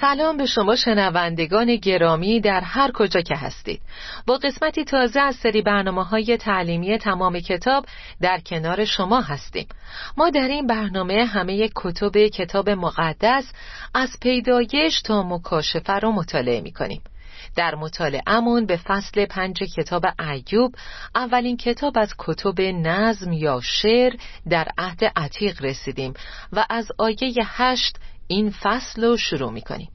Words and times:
سلام 0.00 0.36
به 0.36 0.46
شما 0.46 0.76
شنوندگان 0.76 1.76
گرامی 1.76 2.40
در 2.40 2.60
هر 2.60 2.90
کجا 2.94 3.20
که 3.20 3.36
هستید. 3.36 3.80
با 4.26 4.36
قسمتی 4.36 4.84
تازه 4.84 5.20
از 5.20 5.36
سری 5.36 5.62
برنامه 5.62 6.04
های 6.04 6.36
تعلیمی 6.36 6.98
تمام 6.98 7.40
کتاب 7.40 7.86
در 8.20 8.40
کنار 8.40 8.84
شما 8.84 9.20
هستیم. 9.20 9.66
ما 10.16 10.30
در 10.30 10.48
این 10.48 10.66
برنامه 10.66 11.24
همه 11.24 11.68
کتب 11.74 12.26
کتاب 12.26 12.70
مقدس 12.70 13.52
از 13.94 14.10
پیدایش 14.20 15.00
تا 15.00 15.22
مکاشفه 15.22 15.92
رو 15.92 16.12
مطالعه 16.12 16.60
می 16.60 16.72
کنیم 16.72 17.02
در 17.56 17.74
مطالعهمون 17.74 18.66
به 18.66 18.76
فصل 18.76 19.26
پنج 19.26 19.56
کتاب 19.56 20.04
ایوب 20.20 20.74
اولین 21.14 21.56
کتاب 21.56 21.98
از 21.98 22.14
کتب 22.18 22.60
نظم 22.60 23.32
یا 23.32 23.60
شعر 23.62 24.12
در 24.48 24.68
عهد 24.78 25.04
عتیق 25.16 25.64
رسیدیم 25.64 26.14
و 26.52 26.66
از 26.70 26.88
آیه 26.98 27.34
هشت 27.44 27.96
این 28.28 28.50
فصل 28.50 29.04
رو 29.04 29.16
شروع 29.16 29.52
می 29.52 29.62
کنیم 29.62 29.88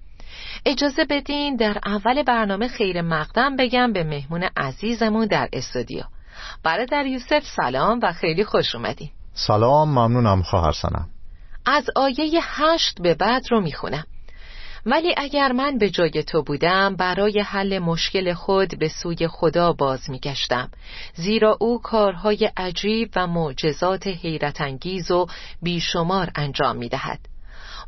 اجازه 0.65 1.05
بدین 1.09 1.55
در 1.55 1.77
اول 1.85 2.23
برنامه 2.23 2.67
خیر 2.67 3.01
مقدم 3.01 3.55
بگم 3.55 3.93
به 3.93 4.03
مهمون 4.03 4.49
عزیزمون 4.57 5.27
در 5.27 5.49
استودیو. 5.53 6.03
برادر 6.63 7.05
یوسف 7.05 7.43
سلام 7.55 7.99
و 8.03 8.11
خیلی 8.11 8.43
خوش 8.43 8.75
اومدین. 8.75 9.09
سلام 9.33 9.89
ممنونم 9.89 10.41
خواهر 10.41 10.71
سنم. 10.71 11.09
از 11.65 11.89
آیه 11.95 12.39
هشت 12.41 13.01
به 13.01 13.13
بعد 13.13 13.43
رو 13.51 13.61
می‌خونم. 13.61 14.03
ولی 14.85 15.13
اگر 15.17 15.51
من 15.51 15.77
به 15.77 15.89
جای 15.89 16.23
تو 16.23 16.43
بودم 16.43 16.95
برای 16.95 17.39
حل 17.39 17.79
مشکل 17.79 18.33
خود 18.33 18.79
به 18.79 18.87
سوی 18.87 19.27
خدا 19.27 19.73
باز 19.73 20.09
میگشتم. 20.09 20.71
زیرا 21.13 21.57
او 21.59 21.81
کارهای 21.81 22.51
عجیب 22.57 23.09
و 23.15 23.27
معجزات 23.27 24.07
حیرت 24.07 24.61
انگیز 24.61 25.11
و 25.11 25.27
بیشمار 25.61 26.31
انجام 26.35 26.77
می‌دهد. 26.77 27.30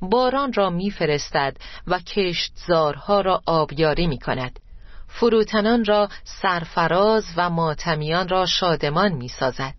باران 0.04 0.54
را 0.54 0.70
میفرستد 0.70 1.58
و 1.88 2.00
کشتزارها 2.00 3.22
را 3.22 3.42
آبیاری 3.46 4.08
می 4.08 4.20
کند 4.20 4.60
فروتنان 5.08 5.86
را 5.86 6.10
سرفراز 6.24 7.26
و 7.38 7.50
ماتمیان 7.50 8.28
را 8.28 8.46
شادمان 8.46 9.12
می 9.12 9.28
سازد 9.28 9.74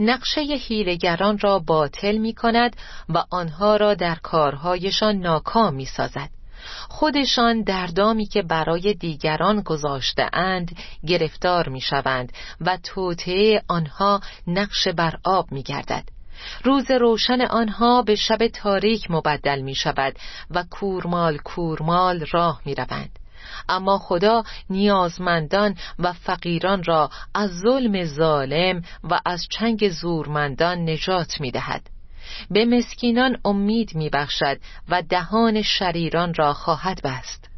نقشه 0.00 0.40
هیلگران 0.40 1.38
را 1.38 1.58
باطل 1.58 2.16
می 2.16 2.34
کند 2.34 2.76
و 3.08 3.24
آنها 3.30 3.76
را 3.76 3.94
در 3.94 4.14
کارهایشان 4.14 5.16
ناکام 5.16 5.74
می 5.74 5.84
سازد 5.84 6.30
خودشان 6.88 7.62
در 7.62 7.86
دامی 7.86 8.26
که 8.26 8.42
برای 8.42 8.94
دیگران 8.94 9.60
گذاشته 9.60 10.30
اند 10.32 10.76
گرفتار 11.06 11.68
می 11.68 11.80
شوند 11.80 12.32
و 12.60 12.78
توطعه 12.82 13.62
آنها 13.68 14.20
نقش 14.46 14.88
بر 14.88 15.14
آب 15.24 15.52
می 15.52 15.62
گردد 15.62 16.04
روز 16.64 16.90
روشن 16.90 17.40
آنها 17.40 18.02
به 18.02 18.14
شب 18.14 18.48
تاریک 18.48 19.10
مبدل 19.10 19.60
می 19.60 19.74
شود 19.74 20.16
و 20.50 20.64
کورمال 20.70 21.38
کورمال 21.38 22.26
راه 22.32 22.60
می 22.64 22.74
روند. 22.74 23.18
اما 23.68 23.98
خدا 23.98 24.42
نیازمندان 24.70 25.74
و 25.98 26.12
فقیران 26.12 26.82
را 26.82 27.10
از 27.34 27.50
ظلم 27.50 28.04
ظالم 28.04 28.82
و 29.04 29.20
از 29.24 29.46
چنگ 29.50 29.88
زورمندان 29.88 30.90
نجات 30.90 31.40
می 31.40 31.50
دهد. 31.50 31.82
به 32.50 32.64
مسکینان 32.64 33.36
امید 33.44 33.94
می 33.94 34.08
بخشد 34.08 34.58
و 34.88 35.02
دهان 35.02 35.62
شریران 35.62 36.34
را 36.34 36.52
خواهد 36.52 37.00
بست 37.04 37.49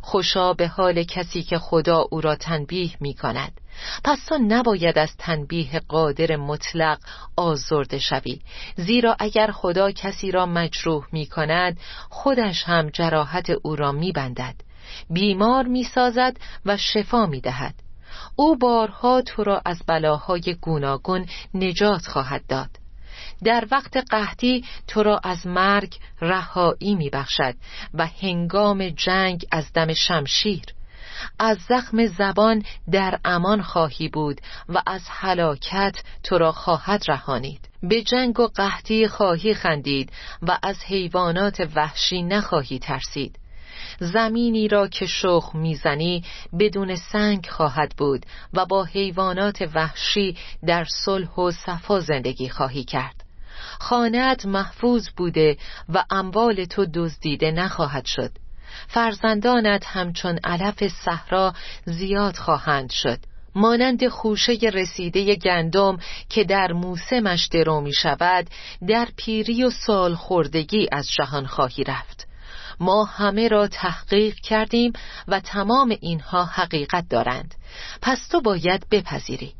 خوشا 0.00 0.52
به 0.52 0.68
حال 0.68 1.02
کسی 1.02 1.42
که 1.42 1.58
خدا 1.58 2.04
او 2.10 2.20
را 2.20 2.36
تنبیه 2.36 2.90
می 3.00 3.14
کند 3.14 3.60
پس 4.04 4.24
تو 4.24 4.38
نباید 4.38 4.98
از 4.98 5.16
تنبیه 5.18 5.80
قادر 5.88 6.36
مطلق 6.36 6.98
آزرده 7.36 7.98
شوی. 7.98 8.40
زیرا 8.76 9.16
اگر 9.18 9.50
خدا 9.50 9.90
کسی 9.90 10.30
را 10.30 10.46
مجروح 10.46 11.06
می 11.12 11.26
کند 11.26 11.80
خودش 12.10 12.64
هم 12.64 12.90
جراحت 12.90 13.50
او 13.50 13.76
را 13.76 13.92
می 13.92 14.12
بندد 14.12 14.54
بیمار 15.10 15.66
می 15.66 15.84
سازد 15.84 16.36
و 16.66 16.76
شفا 16.76 17.26
می 17.26 17.40
دهد 17.40 17.74
او 18.36 18.56
بارها 18.56 19.22
تو 19.22 19.44
را 19.44 19.62
از 19.64 19.82
بلاهای 19.86 20.56
گوناگون 20.60 21.26
نجات 21.54 22.06
خواهد 22.06 22.46
داد. 22.48 22.70
در 23.44 23.66
وقت 23.70 23.96
قحطی 23.96 24.64
تو 24.86 25.02
را 25.02 25.20
از 25.24 25.46
مرگ 25.46 25.94
رهایی 26.20 26.94
می 26.94 27.10
بخشد 27.10 27.54
و 27.94 28.06
هنگام 28.22 28.88
جنگ 28.88 29.46
از 29.52 29.72
دم 29.72 29.94
شمشیر. 29.94 30.64
از 31.38 31.58
زخم 31.68 32.06
زبان 32.06 32.62
در 32.92 33.20
امان 33.24 33.62
خواهی 33.62 34.08
بود 34.08 34.40
و 34.68 34.82
از 34.86 35.02
هلاکت 35.08 36.02
تو 36.22 36.38
را 36.38 36.52
خواهد 36.52 37.02
رهانید. 37.08 37.68
به 37.82 38.02
جنگ 38.02 38.40
و 38.40 38.46
قحطی 38.46 39.08
خواهی 39.08 39.54
خندید 39.54 40.12
و 40.42 40.58
از 40.62 40.84
حیوانات 40.84 41.68
وحشی 41.74 42.22
نخواهی 42.22 42.78
ترسید. 42.78 43.38
زمینی 44.00 44.68
را 44.68 44.88
که 44.88 45.06
شخ 45.06 45.50
می‌زنی 45.54 46.24
بدون 46.58 46.96
سنگ 46.96 47.46
خواهد 47.46 47.94
بود 47.98 48.26
و 48.52 48.66
با 48.66 48.84
حیوانات 48.84 49.68
وحشی 49.74 50.36
در 50.66 50.84
صلح 51.04 51.34
و 51.34 51.50
صفا 51.50 52.00
زندگی 52.00 52.48
خواهی 52.48 52.84
کرد. 52.84 53.17
خانت 53.78 54.46
محفوظ 54.46 55.08
بوده 55.16 55.56
و 55.88 56.04
اموال 56.10 56.64
تو 56.64 56.86
دزدیده 56.94 57.50
نخواهد 57.50 58.04
شد. 58.04 58.30
فرزندانت 58.88 59.86
همچون 59.86 60.38
علف 60.44 60.88
صحرا 60.88 61.54
زیاد 61.84 62.36
خواهند 62.36 62.90
شد. 62.90 63.18
مانند 63.54 64.08
خوشه 64.08 64.52
رسیده 64.52 65.34
گندم 65.34 65.98
که 66.28 66.44
در 66.44 66.72
موسمش 66.72 67.46
درو 67.46 67.80
می 67.80 67.92
شود 67.92 68.46
در 68.88 69.08
پیری 69.16 69.64
و 69.64 69.70
سال 69.70 70.14
خوردگی 70.14 70.88
از 70.92 71.10
جهان 71.10 71.46
خواهی 71.46 71.84
رفت. 71.84 72.28
ما 72.80 73.04
همه 73.04 73.48
را 73.48 73.68
تحقیق 73.68 74.34
کردیم 74.34 74.92
و 75.28 75.40
تمام 75.40 75.96
اینها 76.00 76.44
حقیقت 76.44 77.08
دارند. 77.10 77.54
پس 78.02 78.28
تو 78.28 78.40
باید 78.40 78.86
بپذیری. 78.90 79.54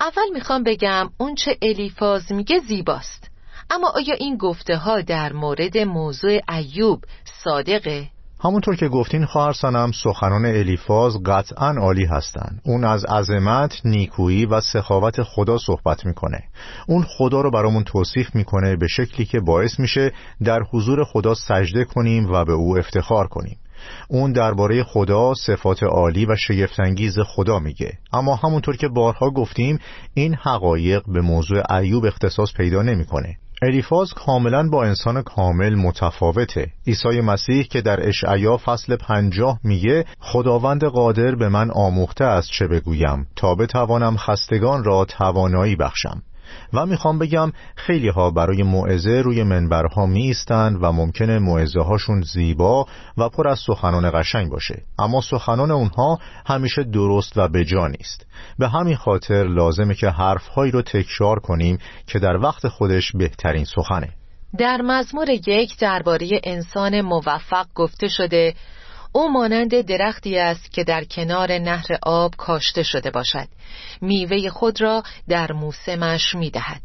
اول 0.00 0.28
می‌خوام 0.34 0.62
بگم 0.62 1.10
اونچه 1.18 1.58
الیفاز 1.62 2.32
میگه 2.32 2.58
زیباست 2.58 3.30
اما 3.70 3.92
آیا 3.94 4.14
این 4.14 4.36
گفته 4.36 4.76
ها 4.76 5.00
در 5.00 5.32
مورد 5.32 5.78
موضوع 5.78 6.40
ایوب 6.48 7.04
صادقه؟ 7.44 8.08
همونطور 8.40 8.76
که 8.76 8.88
گفتین 8.88 9.24
خواهر 9.24 9.52
سنم 9.52 9.92
سخنان 9.92 10.46
الیفاز 10.46 11.22
قطعا 11.26 11.74
عالی 11.80 12.04
هستند. 12.04 12.60
اون 12.64 12.84
از 12.84 13.04
عظمت، 13.04 13.80
نیکویی 13.84 14.46
و 14.46 14.60
سخاوت 14.60 15.22
خدا 15.22 15.58
صحبت 15.58 16.06
می‌کنه. 16.06 16.42
اون 16.88 17.06
خدا 17.18 17.40
رو 17.40 17.50
برامون 17.50 17.84
توصیف 17.84 18.34
می‌کنه 18.34 18.76
به 18.76 18.86
شکلی 18.88 19.26
که 19.26 19.40
باعث 19.40 19.80
میشه 19.80 20.12
در 20.44 20.60
حضور 20.72 21.04
خدا 21.04 21.34
سجده 21.34 21.84
کنیم 21.84 22.32
و 22.32 22.44
به 22.44 22.52
او 22.52 22.78
افتخار 22.78 23.26
کنیم. 23.26 23.58
اون 24.08 24.32
درباره 24.32 24.82
خدا 24.82 25.34
صفات 25.34 25.82
عالی 25.82 26.26
و 26.26 26.36
شگفتانگیز 26.36 27.18
خدا 27.26 27.58
میگه. 27.58 27.92
اما 28.12 28.36
همونطور 28.36 28.76
که 28.76 28.88
بارها 28.88 29.30
گفتیم 29.30 29.78
این 30.14 30.34
حقایق 30.34 31.02
به 31.08 31.20
موضوع 31.20 31.72
ایوب 31.72 32.04
اختصاص 32.04 32.52
پیدا 32.52 32.82
نمی‌کنه. 32.82 33.36
الیفاز 33.62 34.12
کاملا 34.12 34.68
با 34.68 34.84
انسان 34.84 35.22
کامل 35.22 35.74
متفاوته. 35.74 36.66
عیسی 36.86 37.20
مسیح 37.20 37.62
که 37.62 37.80
در 37.80 38.08
اشعیا 38.08 38.56
فصل 38.56 38.96
پنجاه 38.96 39.60
میگه 39.64 40.04
خداوند 40.20 40.84
قادر 40.84 41.34
به 41.34 41.48
من 41.48 41.70
آموخته 41.70 42.24
است 42.24 42.50
چه 42.50 42.66
بگویم. 42.66 43.26
تا 43.36 43.54
بتوانم 43.54 44.16
خستگان 44.16 44.84
را 44.84 45.04
توانایی 45.04 45.76
بخشم. 45.76 46.22
و 46.72 46.86
می‌خوام 46.86 47.18
بگم 47.18 47.52
خیلی 47.76 48.08
ها 48.08 48.30
برای 48.30 48.62
موعظه 48.62 49.10
روی 49.10 49.42
منبرها 49.42 50.06
می 50.06 50.34
و 50.50 50.92
ممکنه 50.92 51.38
موعظه 51.38 51.80
هاشون 51.80 52.22
زیبا 52.22 52.86
و 53.18 53.28
پر 53.28 53.48
از 53.48 53.58
سخنان 53.66 54.10
قشنگ 54.14 54.50
باشه. 54.50 54.82
اما 54.98 55.20
سخنان 55.20 55.70
اونها 55.70 56.18
همیشه 56.46 56.82
درست 56.82 57.32
و 57.36 57.48
بجا 57.48 57.86
نیست. 57.86 58.26
به 58.58 58.68
همین 58.68 58.96
خاطر 58.96 59.44
لازمه 59.44 59.94
که 59.94 60.10
حرفهایی 60.10 60.72
رو 60.72 60.82
تکرار 60.82 61.38
کنیم 61.38 61.78
که 62.06 62.18
در 62.18 62.36
وقت 62.36 62.68
خودش 62.68 63.12
بهترین 63.12 63.64
سخنه. 63.64 64.08
در 64.58 64.80
مزمور 64.82 65.30
یک 65.30 65.78
درباره 65.78 66.40
انسان 66.44 67.00
موفق 67.00 67.66
گفته 67.74 68.08
شده 68.08 68.54
او 69.12 69.32
مانند 69.32 69.80
درختی 69.80 70.38
است 70.38 70.72
که 70.72 70.84
در 70.84 71.04
کنار 71.04 71.58
نهر 71.58 71.86
آب 72.02 72.36
کاشته 72.36 72.82
شده 72.82 73.10
باشد. 73.10 73.48
میوه 74.00 74.50
خود 74.50 74.80
را 74.80 75.02
در 75.28 75.52
موسمش 75.52 76.34
می‌دهد. 76.34 76.82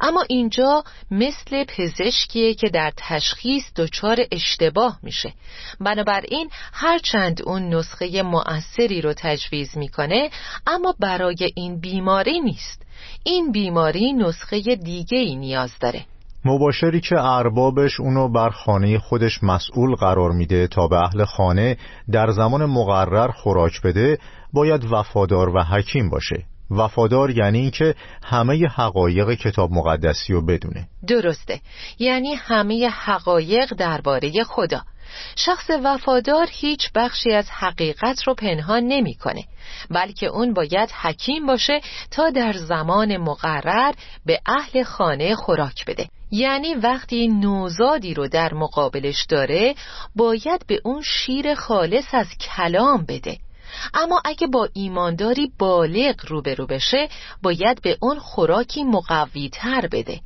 اما 0.00 0.24
اینجا 0.28 0.84
مثل 1.10 1.64
پزشکیه 1.64 2.54
که 2.54 2.68
در 2.68 2.92
تشخیص 2.96 3.64
دچار 3.76 4.26
اشتباه 4.32 4.98
میشه. 5.02 5.32
بنابراین 5.80 6.50
هرچند 6.72 7.42
اون 7.42 7.74
نسخه 7.74 8.22
مؤثری 8.22 9.00
رو 9.00 9.14
تجویز 9.16 9.78
می‌کنه 9.78 10.30
اما 10.66 10.94
برای 11.00 11.50
این 11.54 11.80
بیماری 11.80 12.40
نیست. 12.40 12.82
این 13.24 13.52
بیماری 13.52 14.12
نسخه 14.12 14.60
دیگه 14.60 15.18
ای 15.18 15.36
نیاز 15.36 15.70
داره. 15.80 16.04
مباشری 16.44 17.00
که 17.00 17.18
اربابش 17.18 18.00
اونو 18.00 18.28
بر 18.28 18.50
خانه 18.50 18.98
خودش 18.98 19.42
مسئول 19.42 19.94
قرار 19.94 20.32
میده 20.32 20.66
تا 20.66 20.88
به 20.88 20.96
اهل 20.96 21.24
خانه 21.24 21.76
در 22.12 22.30
زمان 22.30 22.64
مقرر 22.64 23.30
خوراک 23.30 23.82
بده 23.82 24.18
باید 24.52 24.92
وفادار 24.92 25.48
و 25.56 25.62
حکیم 25.62 26.10
باشه. 26.10 26.44
وفادار 26.70 27.30
یعنی 27.30 27.58
اینکه 27.58 27.94
همه 28.22 28.66
حقایق 28.66 29.30
کتاب 29.30 29.70
مقدسی 29.72 30.32
رو 30.32 30.46
بدونه. 30.46 30.88
درسته. 31.08 31.60
یعنی 31.98 32.34
همه 32.34 32.88
حقایق 32.88 33.74
درباره 33.74 34.44
خدا. 34.44 34.82
شخص 35.36 35.70
وفادار 35.84 36.46
هیچ 36.50 36.92
بخشی 36.94 37.32
از 37.32 37.50
حقیقت 37.50 38.22
رو 38.22 38.34
پنهان 38.34 38.82
نمی‌کنه 38.82 39.44
بلکه 39.90 40.26
اون 40.26 40.54
باید 40.54 40.90
حکیم 41.02 41.46
باشه 41.46 41.80
تا 42.10 42.30
در 42.30 42.52
زمان 42.52 43.16
مقرر 43.16 43.92
به 44.26 44.40
اهل 44.46 44.82
خانه 44.82 45.34
خوراک 45.34 45.84
بده. 45.86 46.06
یعنی 46.30 46.74
وقتی 46.74 47.28
نوزادی 47.28 48.14
رو 48.14 48.28
در 48.28 48.54
مقابلش 48.54 49.26
داره 49.28 49.74
باید 50.16 50.66
به 50.66 50.80
اون 50.84 51.02
شیر 51.02 51.54
خالص 51.54 52.06
از 52.12 52.26
کلام 52.56 53.04
بده. 53.08 53.38
اما 53.94 54.22
اگه 54.24 54.46
با 54.46 54.68
ایمانداری 54.72 55.52
بالغ 55.58 56.14
روبرو 56.28 56.66
بشه 56.66 57.08
باید 57.42 57.82
به 57.82 57.96
اون 58.00 58.18
خوراکی 58.18 58.84
مقوی 58.84 59.48
تر 59.48 59.88
بده. 59.92 60.20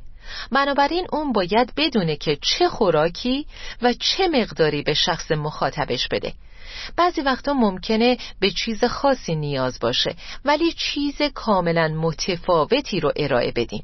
بنابراین 0.51 1.07
اون 1.11 1.33
باید 1.33 1.73
بدونه 1.77 2.15
که 2.15 2.37
چه 2.41 2.67
خوراکی 2.67 3.45
و 3.81 3.93
چه 3.93 4.27
مقداری 4.27 4.81
به 4.81 4.93
شخص 4.93 5.31
مخاطبش 5.31 6.07
بده. 6.07 6.33
بعضی 6.97 7.21
وقتا 7.21 7.53
ممکنه 7.53 8.17
به 8.39 8.51
چیز 8.51 8.83
خاصی 8.83 9.35
نیاز 9.35 9.79
باشه 9.79 10.15
ولی 10.45 10.73
چیز 10.73 11.21
کاملا 11.33 11.87
متفاوتی 11.87 12.99
رو 12.99 13.11
ارائه 13.15 13.51
بدیم. 13.51 13.83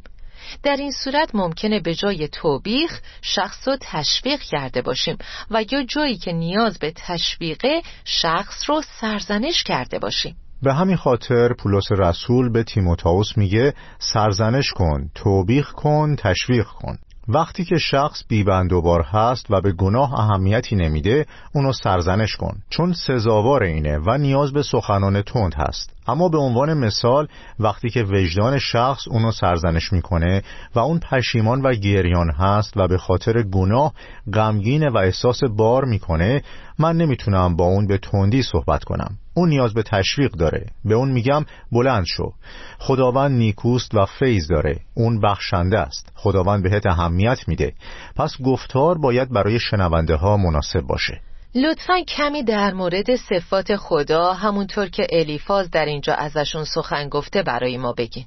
در 0.63 0.75
این 0.75 0.91
صورت 0.91 1.35
ممکنه 1.35 1.79
به 1.79 1.95
جای 1.95 2.27
توبیخ 2.27 3.01
شخص 3.21 3.67
رو 3.67 3.77
تشویق 3.81 4.39
کرده 4.39 4.81
باشیم 4.81 5.17
و 5.51 5.63
یا 5.71 5.83
جایی 5.83 6.17
که 6.17 6.31
نیاز 6.31 6.79
به 6.79 6.93
تشویق 6.95 7.65
شخص 8.05 8.69
رو 8.69 8.81
سرزنش 8.99 9.63
کرده 9.63 9.99
باشیم. 9.99 10.35
به 10.63 10.73
همین 10.73 10.95
خاطر 10.95 11.53
پولس 11.53 11.91
رسول 11.91 12.51
به 12.51 12.63
تیموتائوس 12.63 13.37
میگه 13.37 13.73
سرزنش 13.99 14.71
کن، 14.71 15.09
توبیخ 15.15 15.71
کن، 15.71 16.15
تشویق 16.15 16.65
کن. 16.65 16.97
وقتی 17.27 17.65
که 17.65 17.77
شخص 17.77 18.23
بیبندوبار 18.27 19.01
هست 19.01 19.45
و 19.49 19.61
به 19.61 19.71
گناه 19.71 20.19
اهمیتی 20.19 20.75
نمیده 20.75 21.25
اونو 21.55 21.73
سرزنش 21.73 22.35
کن 22.35 22.57
چون 22.69 22.93
سزاوار 22.93 23.63
اینه 23.63 23.97
و 23.97 24.17
نیاز 24.17 24.53
به 24.53 24.63
سخنان 24.63 25.21
تند 25.21 25.55
هست. 25.57 25.98
اما 26.09 26.29
به 26.29 26.37
عنوان 26.37 26.73
مثال 26.73 27.27
وقتی 27.59 27.89
که 27.89 28.03
وجدان 28.03 28.59
شخص 28.59 29.07
اونو 29.07 29.31
سرزنش 29.31 29.93
می‌کنه 29.93 30.41
و 30.75 30.79
اون 30.79 30.99
پشیمان 30.99 31.61
و 31.61 31.73
گریان 31.73 32.31
هست 32.31 32.77
و 32.77 32.87
به 32.87 32.97
خاطر 32.97 33.41
گناه 33.41 33.93
غمگینه 34.33 34.89
و 34.89 34.97
احساس 34.97 35.43
بار 35.43 35.85
می‌کنه 35.85 36.41
من 36.79 36.97
نمی‌تونم 36.97 37.55
با 37.55 37.65
اون 37.65 37.87
به 37.87 37.97
تندی 37.97 38.43
صحبت 38.43 38.83
کنم. 38.83 39.17
اون 39.33 39.49
نیاز 39.49 39.73
به 39.73 39.83
تشویق 39.83 40.31
داره. 40.31 40.65
به 40.85 40.95
اون 40.95 41.11
میگم 41.11 41.45
بلند 41.71 42.05
شو. 42.05 42.33
خداوند 42.79 43.37
نیکوست 43.37 43.95
و 43.95 44.05
فیض 44.05 44.47
داره. 44.47 44.79
اون 44.93 45.19
بخشنده 45.19 45.79
است. 45.79 46.11
خداوند 46.15 46.63
بهت 46.63 46.87
اهمیت 46.87 47.47
میده. 47.47 47.73
پس 48.15 48.31
گفتار 48.45 48.97
باید 48.97 49.33
برای 49.33 49.59
شنونده 49.59 50.15
ها 50.15 50.37
مناسب 50.37 50.81
باشه. 50.81 51.21
لطفا 51.55 52.01
کمی 52.07 52.43
در 52.43 52.73
مورد 52.73 53.15
صفات 53.15 53.75
خدا 53.75 54.33
همونطور 54.33 54.89
که 54.89 55.07
الیفاز 55.11 55.71
در 55.71 55.85
اینجا 55.85 56.13
ازشون 56.13 56.63
سخن 56.63 57.09
گفته 57.09 57.43
برای 57.43 57.77
ما 57.77 57.93
بگین. 57.93 58.25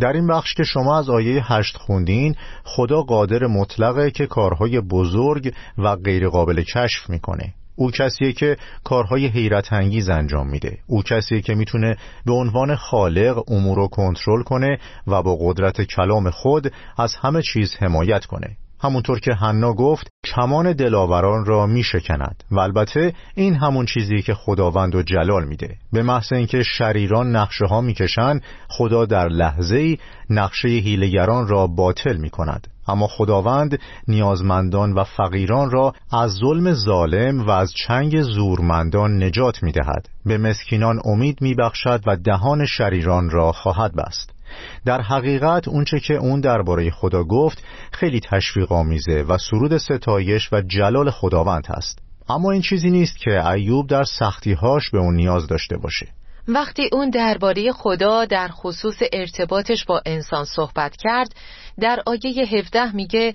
در 0.00 0.12
این 0.12 0.26
بخش 0.26 0.54
که 0.54 0.62
شما 0.62 0.98
از 0.98 1.10
آیه 1.10 1.52
هشت 1.52 1.76
خوندین 1.76 2.34
خدا 2.64 3.02
قادر 3.02 3.46
مطلقه 3.46 4.10
که 4.10 4.26
کارهای 4.26 4.80
بزرگ 4.80 5.54
و 5.78 5.96
غیرقابل 5.96 6.62
کشف 6.62 7.10
می‌کنه. 7.10 7.54
او 7.76 7.90
کسیه 7.90 8.32
که 8.32 8.56
کارهای 8.84 9.26
حیرت 9.26 9.72
انگیز 9.72 10.08
انجام 10.08 10.50
میده. 10.50 10.78
او 10.86 11.02
کسیه 11.02 11.40
که 11.40 11.54
می‌تونه 11.54 11.96
به 12.26 12.32
عنوان 12.32 12.76
خالق 12.76 13.50
امور 13.50 13.76
رو 13.76 13.88
کنترل 13.88 14.42
کنه 14.42 14.78
و 15.06 15.22
با 15.22 15.36
قدرت 15.40 15.82
کلام 15.82 16.30
خود 16.30 16.72
از 16.98 17.14
همه 17.16 17.42
چیز 17.42 17.74
حمایت 17.80 18.24
کنه. 18.24 18.56
همونطور 18.80 19.20
که 19.20 19.34
حنا 19.34 19.72
گفت 19.72 20.08
کمان 20.24 20.72
دلاوران 20.72 21.44
را 21.44 21.66
می 21.66 21.82
شکند 21.82 22.44
و 22.50 22.58
البته 22.58 23.12
این 23.34 23.54
همون 23.54 23.86
چیزی 23.86 24.22
که 24.22 24.34
خداوند 24.34 24.94
و 24.94 25.02
جلال 25.02 25.44
میده. 25.44 25.76
به 25.92 26.02
محض 26.02 26.32
اینکه 26.32 26.62
شریران 26.62 27.36
نقشه 27.36 27.64
ها 27.64 27.80
می‌کشند 27.80 28.42
خدا 28.68 29.04
در 29.04 29.28
لحظه 29.28 29.98
نقشه 30.30 30.68
هیلگران 30.68 31.48
را 31.48 31.66
باطل 31.66 32.16
می 32.16 32.30
کند 32.30 32.66
اما 32.88 33.06
خداوند 33.06 33.78
نیازمندان 34.08 34.92
و 34.92 35.04
فقیران 35.04 35.70
را 35.70 35.92
از 36.12 36.30
ظلم 36.30 36.72
ظالم 36.72 37.46
و 37.46 37.50
از 37.50 37.72
چنگ 37.86 38.22
زورمندان 38.22 39.22
نجات 39.22 39.62
می 39.62 39.72
دهد 39.72 40.08
به 40.26 40.38
مسکینان 40.38 41.00
امید 41.04 41.42
می 41.42 41.54
بخشد 41.54 42.02
و 42.06 42.16
دهان 42.16 42.66
شریران 42.66 43.30
را 43.30 43.52
خواهد 43.52 43.94
بست. 43.94 44.37
در 44.84 45.00
حقیقت 45.00 45.68
اونچه 45.68 46.00
که 46.00 46.14
اون 46.14 46.40
درباره 46.40 46.90
خدا 46.90 47.24
گفت 47.24 47.62
خیلی 47.92 48.20
تشویق 48.20 48.72
آمیزه 48.72 49.22
و 49.28 49.38
سرود 49.38 49.76
ستایش 49.76 50.52
و 50.52 50.60
جلال 50.60 51.10
خداوند 51.10 51.66
هست. 51.66 51.98
اما 52.28 52.50
این 52.50 52.62
چیزی 52.62 52.90
نیست 52.90 53.18
که 53.18 53.48
ایوب 53.48 53.88
در 53.88 54.04
سختیهاش 54.04 54.90
به 54.90 54.98
اون 54.98 55.14
نیاز 55.14 55.46
داشته 55.46 55.76
باشه. 55.76 56.06
وقتی 56.48 56.88
اون 56.92 57.10
درباره 57.10 57.72
خدا 57.72 58.24
در 58.24 58.48
خصوص 58.48 59.02
ارتباطش 59.12 59.84
با 59.84 60.02
انسان 60.06 60.44
صحبت 60.44 60.96
کرد 60.96 61.34
در 61.80 62.02
آیه 62.06 62.46
17 62.46 62.96
میگه 62.96 63.34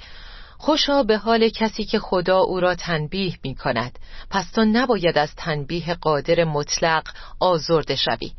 خوشا 0.57 1.03
به 1.03 1.17
حال 1.17 1.49
کسی 1.49 1.85
که 1.85 1.99
خدا 1.99 2.39
او 2.39 2.59
را 2.59 2.75
تنبیه 2.75 3.33
می 3.43 3.55
کند 3.55 3.99
پس 4.29 4.51
تو 4.51 4.65
نباید 4.65 5.17
از 5.17 5.35
تنبیه 5.35 5.93
قادر 5.93 6.43
مطلق 6.43 7.03
آزرده 7.39 7.95
شوی. 7.95 8.31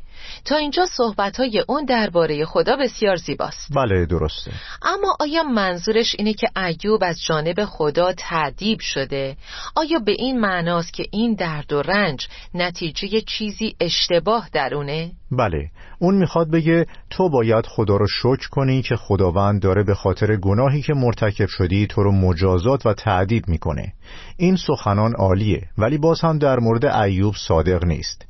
تا 0.44 0.56
اینجا 0.56 0.86
صحبت 0.86 1.36
های 1.36 1.64
اون 1.68 1.84
درباره 1.84 2.44
خدا 2.44 2.76
بسیار 2.76 3.16
زیباست 3.16 3.68
بله 3.76 4.06
درسته 4.06 4.50
اما 4.82 5.16
آیا 5.20 5.42
منظورش 5.42 6.16
اینه 6.18 6.32
که 6.32 6.48
ایوب 6.56 7.04
از 7.04 7.22
جانب 7.26 7.64
خدا 7.64 8.12
تعدیب 8.12 8.80
شده؟ 8.80 9.36
آیا 9.76 9.98
به 9.98 10.12
این 10.12 10.40
معناست 10.40 10.92
که 10.92 11.04
این 11.10 11.34
درد 11.34 11.72
و 11.72 11.82
رنج 11.82 12.28
نتیجه 12.54 13.20
چیزی 13.20 13.76
اشتباه 13.80 14.48
درونه؟ 14.52 15.10
بله 15.32 15.70
اون 15.98 16.14
می‌خواد 16.14 16.50
بگه 16.50 16.86
تو 17.10 17.28
باید 17.28 17.66
خدا 17.66 17.96
رو 17.96 18.06
شکر 18.06 18.48
کنی 18.50 18.82
که 18.82 18.96
خداوند 18.96 19.62
داره 19.62 19.82
به 19.82 19.94
خاطر 19.94 20.36
گناهی 20.36 20.82
که 20.82 20.94
مرتکب 20.94 21.46
شدی 21.46 21.86
تو 21.86 22.02
رو 22.02 22.12
مجازات 22.12 22.86
و 22.86 22.94
تعدیب 22.94 23.48
می‌کنه 23.48 23.92
این 24.36 24.56
سخنان 24.56 25.14
عالیه 25.14 25.62
ولی 25.78 25.98
باز 25.98 26.20
هم 26.20 26.38
در 26.38 26.58
مورد 26.58 26.84
ایوب 26.84 27.34
صادق 27.48 27.84
نیست 27.84 28.26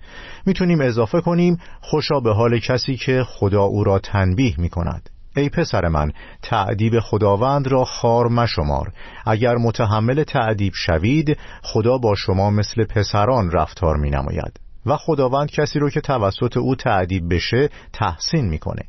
می‌تونیم 0.46 0.80
اضافه 0.80 1.20
کنیم 1.20 1.58
خوشا 1.80 2.20
به 2.20 2.34
حال 2.34 2.58
کسی 2.58 2.96
که 2.96 3.24
خدا 3.28 3.62
او 3.62 3.84
را 3.84 3.98
تنبیه 3.98 4.54
می‌کند. 4.60 5.10
ای 5.36 5.48
پسر 5.48 5.88
من 5.88 6.12
تعدیب 6.42 7.00
خداوند 7.00 7.66
را 7.68 7.84
خار 7.84 8.28
مشمار. 8.28 8.92
اگر 9.26 9.54
متحمل 9.54 10.22
تعدیب 10.22 10.72
شوید 10.76 11.38
خدا 11.62 11.98
با 11.98 12.14
شما 12.14 12.50
مثل 12.50 12.84
پسران 12.84 13.50
رفتار 13.50 13.96
می 13.96 14.10
نماید 14.10 14.60
و 14.86 14.96
خداوند 14.96 15.50
کسی 15.50 15.78
رو 15.78 15.90
که 15.90 16.00
توسط 16.00 16.56
او 16.56 16.74
تعدیب 16.74 17.34
بشه 17.34 17.68
تحسین 17.92 18.48
می‌کنه. 18.48 18.82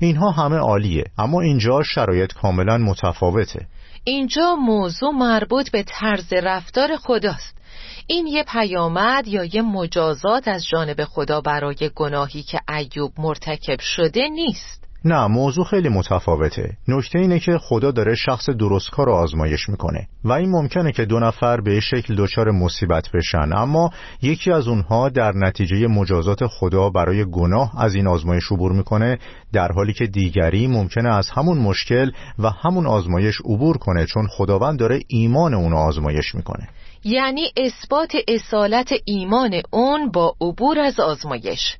اینها 0.00 0.30
همه 0.30 0.56
عالیه 0.56 1.04
اما 1.18 1.40
اینجا 1.40 1.82
شرایط 1.82 2.32
کاملا 2.32 2.78
متفاوته. 2.78 3.66
اینجا 4.04 4.54
موضوع 4.54 5.10
مربوط 5.10 5.70
به 5.70 5.84
طرز 5.86 6.32
رفتار 6.32 6.96
خداست. 6.96 7.59
این 8.06 8.26
یه 8.26 8.44
پیامد 8.52 9.28
یا 9.28 9.44
یه 9.44 9.62
مجازات 9.62 10.48
از 10.48 10.66
جانب 10.66 11.04
خدا 11.04 11.40
برای 11.40 11.90
گناهی 11.94 12.42
که 12.42 12.60
ایوب 12.68 13.12
مرتکب 13.18 13.80
شده 13.80 14.28
نیست. 14.28 14.80
نه 15.04 15.26
موضوع 15.26 15.64
خیلی 15.64 15.88
متفاوته. 15.88 16.76
نکته 16.88 17.18
اینه 17.18 17.38
که 17.38 17.58
خدا 17.58 17.90
داره 17.90 18.14
شخص 18.14 18.50
درستکار 18.50 19.06
رو 19.06 19.12
آزمایش 19.12 19.68
می‌کنه 19.68 20.06
و 20.24 20.32
این 20.32 20.50
ممکنه 20.50 20.92
که 20.92 21.04
دو 21.04 21.20
نفر 21.20 21.60
به 21.60 21.80
شکل 21.80 22.14
دچار 22.14 22.50
مصیبت 22.50 23.08
بشن. 23.14 23.52
اما 23.52 23.90
یکی 24.22 24.52
از 24.52 24.68
اونها 24.68 25.08
در 25.08 25.32
نتیجه 25.32 25.86
مجازات 25.86 26.46
خدا 26.46 26.90
برای 26.90 27.24
گناه 27.24 27.72
از 27.82 27.94
این 27.94 28.06
آزمایش 28.06 28.52
عبور 28.52 28.72
می‌کنه 28.72 29.18
در 29.52 29.72
حالی 29.72 29.92
که 29.92 30.06
دیگری 30.06 30.66
ممکنه 30.66 31.14
از 31.14 31.30
همون 31.30 31.58
مشکل 31.58 32.10
و 32.38 32.50
همون 32.50 32.86
آزمایش 32.86 33.40
عبور 33.44 33.78
کنه 33.78 34.06
چون 34.06 34.26
خداوند 34.26 34.78
داره 34.78 35.00
ایمان 35.08 35.54
اون 35.54 35.72
آزمایش 35.72 36.34
می‌کنه. 36.34 36.68
یعنی 37.04 37.52
اثبات 37.56 38.12
اصالت 38.28 38.92
ایمان 39.04 39.62
اون 39.70 40.10
با 40.10 40.34
عبور 40.40 40.78
از 40.78 41.00
آزمایش. 41.00 41.76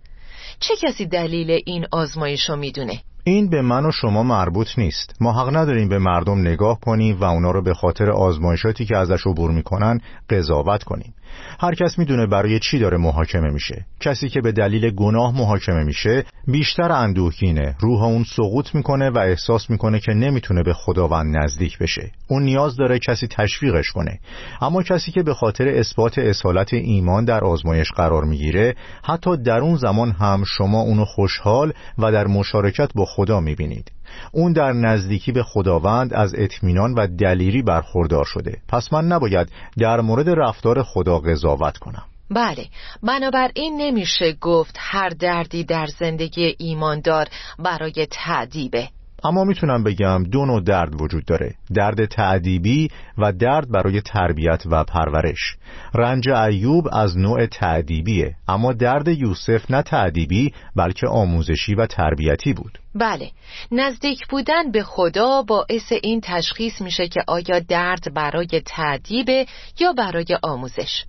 چه 0.61 0.75
کسی 0.83 1.07
دلیل 1.07 1.61
این 1.67 1.87
آزمایش 1.93 2.51
رو 2.51 2.57
می‌دونه؟ 2.57 3.01
این 3.25 3.51
به 3.51 3.63
من 3.63 3.87
و 3.87 3.93
شما 3.93 4.23
مربوط 4.23 4.79
نیست. 4.79 5.15
ما 5.21 5.33
حق 5.33 5.57
نداریم 5.57 5.89
به 5.89 5.99
مردم 5.99 6.41
نگاه 6.41 6.81
کنیم 6.81 7.21
و 7.21 7.25
اونا 7.25 7.51
رو 7.51 7.63
به 7.63 7.75
خاطر 7.75 8.11
آزمایشاتی 8.11 8.85
که 8.85 8.97
ازش 8.97 9.27
عبور 9.27 9.51
می‌کنن 9.51 10.01
قضاوت 10.31 10.83
کنیم. 10.83 11.15
هر 11.61 11.75
کس 11.75 11.99
می‌دونه 11.99 12.27
برای 12.27 12.59
چی 12.59 12.79
داره 12.79 12.97
محاکمه 12.97 13.51
میشه. 13.51 13.87
کسی 14.01 14.29
که 14.29 14.41
به 14.41 14.53
دلیل 14.53 14.91
گناه 14.91 15.37
محاکمه 15.37 15.85
میشه 15.85 16.25
بیشتر 16.47 16.93
اندوهگینه. 16.93 17.77
روح 17.81 18.03
اون 18.03 18.25
سقوط 18.25 18.75
می‌کنه 18.75 19.11
و 19.11 19.19
احساس 19.19 19.71
می‌کنه 19.71 20.01
که 20.01 20.13
نمی‌تونه 20.13 20.63
به 20.63 20.73
خداوند 20.73 21.37
نزدیک 21.37 21.79
بشه. 21.79 22.13
اون 22.29 22.43
نیاز 22.43 22.77
داره 22.77 22.99
کسی 22.99 23.27
تشویقش 23.27 23.91
کنه. 23.91 24.21
اما 24.61 24.83
کسی 24.83 25.13
که 25.13 25.23
به 25.23 25.35
خاطر 25.35 25.69
اثبات 25.69 26.19
اصالت 26.19 26.75
ایمان 26.75 27.25
در 27.25 27.45
آزمایش 27.45 27.93
قرار 27.93 28.25
می‌گیره 28.25 28.75
حتی 29.05 29.37
در 29.37 29.59
اون 29.59 29.77
زمان 29.77 30.11
هم 30.11 30.45
شما 30.45 30.81
اونو 30.81 31.05
خوشحال 31.05 31.73
و 31.99 32.13
در 32.13 32.27
مشارکت 32.27 32.91
با 32.95 33.05
خدا 33.05 33.41
می‌بینید. 33.41 33.91
اون 34.33 34.53
در 34.53 34.73
نزدیکی 34.73 35.33
به 35.33 35.43
خداوند 35.43 36.15
از 36.15 36.35
اطمینان 36.35 36.95
و 36.95 37.07
دلیری 37.07 37.63
برخوردار 37.63 38.25
شده. 38.25 38.57
پس 38.69 38.93
من 38.93 39.05
نباید 39.05 39.49
در 39.79 40.01
مورد 40.01 40.29
رفتار 40.29 40.83
خدا 40.83 41.19
قضاوت 41.19 41.79
کنم. 41.79 42.03
بله 42.31 42.67
بنابراین 43.03 43.77
نمیشه 43.77 44.33
گفت 44.41 44.77
هر 44.79 45.09
دردی 45.09 45.65
در 45.65 45.87
زندگی 45.87 46.55
ایماندار 46.59 47.27
برای 47.59 48.07
تعدیبه. 48.11 48.89
اما 49.25 49.45
می‌تونم 49.45 49.85
بگم 49.85 50.23
دو 50.23 50.47
نوع 50.47 50.61
درد 50.61 51.01
وجود 51.01 51.25
داره. 51.25 51.55
درد 51.75 52.05
تعدیبی 52.05 52.89
و 53.19 53.33
درد 53.33 53.71
برای 53.71 54.01
تربیت 54.01 54.63
و 54.67 54.85
پرورش. 54.85 55.57
رنج 55.95 56.29
ایوب 56.29 56.89
از 56.93 57.19
نوع 57.19 57.47
تعدیبیه. 57.47 58.35
اما 58.49 58.73
درد 58.73 59.09
یوسف 59.09 59.71
نه 59.71 59.83
تعدیبی 59.83 60.53
بلکه 60.77 61.07
آموزشی 61.07 61.75
و 61.75 61.87
تربیتی 61.87 62.53
بود. 62.53 62.79
بله. 62.95 63.31
نزدیک 63.73 64.27
بودن 64.29 64.71
به 64.71 64.83
خدا 64.83 65.43
باعث 65.43 65.93
این 66.03 66.21
تشخیص 66.21 66.81
میشه 66.81 67.09
که 67.09 67.21
آیا 67.27 67.59
درد 67.59 68.15
برای 68.15 68.63
تعدیبه 68.67 69.47
یا 69.81 69.93
برای 69.93 70.39
آموزش. 70.43 71.05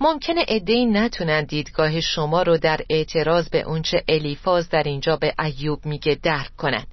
ممکنه 0.00 0.44
ادهی 0.48 0.86
نتونن 0.86 1.44
دیدگاه 1.44 2.00
شما 2.00 2.42
رو 2.42 2.58
در 2.58 2.80
اعتراض 2.90 3.48
به 3.48 3.62
اونچه 3.62 4.04
الیفاز 4.08 4.68
در 4.68 4.82
اینجا 4.82 5.16
به 5.16 5.34
ایوب 5.38 5.86
میگه 5.86 6.18
درک 6.22 6.56
کنن. 6.56 6.84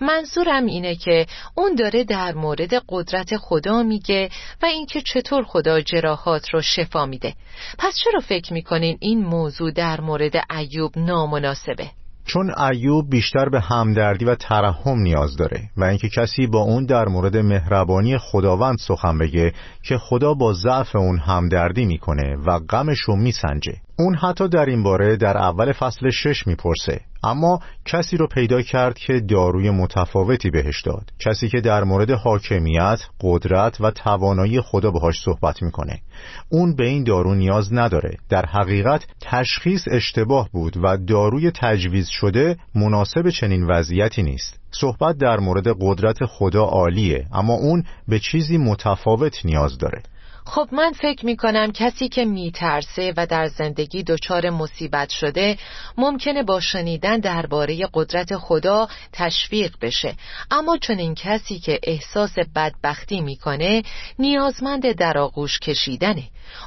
منظورم 0.00 0.66
اینه 0.66 0.94
که 0.94 1.26
اون 1.54 1.74
داره 1.74 2.04
در 2.04 2.34
مورد 2.34 2.74
قدرت 2.88 3.36
خدا 3.36 3.82
میگه 3.82 4.28
و 4.62 4.66
اینکه 4.66 5.00
چطور 5.00 5.44
خدا 5.44 5.80
جراحات 5.80 6.48
رو 6.54 6.62
شفا 6.62 7.06
میده 7.06 7.34
پس 7.78 7.94
چرا 8.04 8.20
فکر 8.20 8.52
می‌کنین 8.52 8.98
این 9.00 9.24
موضوع 9.24 9.70
در 9.70 10.00
مورد 10.00 10.32
ایوب 10.50 10.98
نامناسبه؟ 10.98 11.90
چون 12.28 12.58
ایوب 12.58 13.10
بیشتر 13.10 13.48
به 13.48 13.60
همدردی 13.60 14.24
و 14.24 14.34
ترحم 14.34 14.98
نیاز 14.98 15.36
داره 15.36 15.70
و 15.76 15.84
اینکه 15.84 16.08
کسی 16.08 16.46
با 16.46 16.58
اون 16.58 16.86
در 16.86 17.04
مورد 17.04 17.36
مهربانی 17.36 18.18
خداوند 18.18 18.78
سخن 18.78 19.18
بگه 19.18 19.52
که 19.82 19.98
خدا 19.98 20.34
با 20.34 20.52
ضعف 20.52 20.96
اون 20.96 21.18
همدردی 21.18 21.84
می‌کنه 21.84 22.36
و 22.46 22.58
غمش 22.58 22.98
رو 23.00 23.16
میسنجه 23.16 23.74
اون 24.00 24.14
حتی 24.14 24.48
در 24.48 24.66
این 24.66 24.82
باره 24.82 25.16
در 25.16 25.38
اول 25.38 25.72
فصل 25.72 26.10
شش 26.10 26.46
می‌پرسه. 26.46 27.00
اما 27.24 27.60
کسی 27.84 28.16
رو 28.16 28.26
پیدا 28.26 28.62
کرد 28.62 28.98
که 28.98 29.20
داروی 29.20 29.70
متفاوتی 29.70 30.50
بهش 30.50 30.82
داد. 30.82 31.10
کسی 31.18 31.48
که 31.48 31.60
در 31.60 31.84
مورد 31.84 32.10
حاکمیت، 32.10 32.98
قدرت 33.20 33.80
و 33.80 33.90
توانایی 33.90 34.60
خدا 34.60 34.90
باهاش 34.90 35.20
صحبت 35.20 35.62
می‌کنه. 35.62 36.00
اون 36.48 36.76
به 36.76 36.84
این 36.84 37.04
دارو 37.04 37.34
نیاز 37.34 37.72
نداره. 37.72 38.16
در 38.28 38.46
حقیقت 38.46 39.06
تشخیص 39.20 39.84
اشتباه 39.90 40.48
بود 40.52 40.76
و 40.82 40.96
داروی 40.96 41.50
تجویز 41.50 42.08
شده 42.08 42.56
مناسب 42.74 43.30
چنین 43.30 43.66
وضعیتی 43.66 44.22
نیست. 44.22 44.60
صحبت 44.70 45.18
در 45.18 45.38
مورد 45.38 45.66
قدرت 45.80 46.24
خدا 46.24 46.64
عالیه 46.64 47.26
اما 47.32 47.54
اون 47.54 47.84
به 48.08 48.18
چیزی 48.18 48.58
متفاوت 48.58 49.44
نیاز 49.44 49.78
داره. 49.78 50.02
خب 50.50 50.68
من 50.72 50.92
فکر 50.92 51.26
می 51.26 51.36
کنم 51.36 51.72
کسی 51.72 52.08
که 52.08 52.24
می 52.24 52.50
ترسه 52.50 53.12
و 53.16 53.26
در 53.26 53.46
زندگی 53.46 54.02
دچار 54.02 54.50
مصیبت 54.50 55.10
شده 55.10 55.58
ممکنه 55.96 56.42
با 56.42 56.60
شنیدن 56.60 57.20
درباره 57.20 57.88
قدرت 57.94 58.36
خدا 58.36 58.88
تشویق 59.12 59.76
بشه. 59.80 60.14
اما 60.50 60.76
چون 60.76 60.98
این 60.98 61.14
کسی 61.14 61.58
که 61.58 61.80
احساس 61.82 62.34
بدبختی 62.54 63.20
می‌کنه 63.20 63.82
نیازمند 64.18 64.92
در 64.92 65.18
آغوش 65.18 65.58
کشیدنه. 65.58 66.24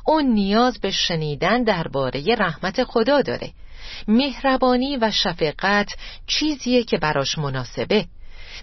اون 0.08 0.26
نیاز 0.26 0.80
به 0.80 0.92
شنیدن 0.92 1.64
درباره 1.64 2.36
رحمت 2.36 2.84
خدا 2.84 3.22
داره. 3.22 3.52
مهربانی 4.08 4.98
و 4.98 5.12
شفقت 5.12 5.90
چیزیه 6.28 6.84
که 6.84 6.98
براش 6.98 7.38
مناسبه. 7.38 8.06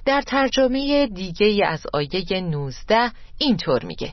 در 0.05 0.23
ترجمه 0.23 1.07
دیگه 1.07 1.67
از 1.67 1.87
آیه 1.93 2.41
19 2.41 3.11
اینطور 3.39 3.85
میگه. 3.85 4.13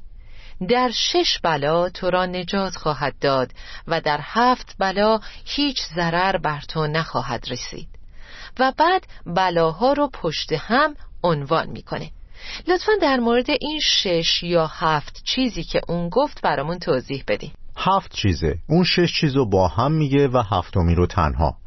در 0.67 0.91
شش 0.93 1.39
بلا 1.43 1.89
تو 1.89 2.09
را 2.09 2.25
نجات 2.25 2.75
خواهد 2.75 3.15
داد 3.21 3.51
و 3.87 4.01
در 4.01 4.19
هفت 4.21 4.75
بلا 4.79 5.19
هیچ 5.45 5.77
ضرر 5.95 6.37
بر 6.37 6.61
تو 6.67 6.87
نخواهد 6.87 7.45
رسید. 7.49 7.87
و 8.59 8.73
بعد 8.77 9.07
بلاها 9.25 9.93
رو 9.93 10.09
پشت 10.13 10.53
هم 10.53 10.95
عنوان 11.23 11.69
می‌کنه. 11.69 12.11
لطفا 12.67 12.91
در 13.01 13.17
مورد 13.17 13.49
این 13.49 13.79
شش 13.79 14.43
یا 14.43 14.67
هفت 14.67 15.21
چیزی 15.23 15.63
که 15.63 15.81
اون 15.87 16.09
گفت 16.09 16.41
برامون 16.41 16.79
توضیح 16.79 17.23
بدین. 17.27 17.51
هفت 17.77 18.15
چیزه. 18.15 18.57
اون 18.69 18.83
شش 18.83 19.19
چیز 19.19 19.35
رو 19.35 19.49
با 19.49 19.67
هم 19.67 19.91
میگه 19.91 20.27
و 20.27 20.43
هفتمی 20.51 20.95
رو 20.95 21.07
تنها. 21.07 21.57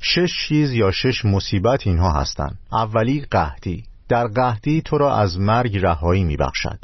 شش 0.00 0.48
چیز 0.48 0.72
یا 0.72 0.90
شش 0.90 1.24
مصیبت 1.24 1.86
اینها 1.86 2.12
هستن. 2.12 2.58
اولی 2.72 3.26
قهدی 3.30 3.84
در 4.08 4.26
قهدی 4.26 4.82
تو 4.82 4.98
را 4.98 5.16
از 5.16 5.38
مرگ 5.38 5.78
رهایی 5.78 6.24
میبخشد. 6.24 6.78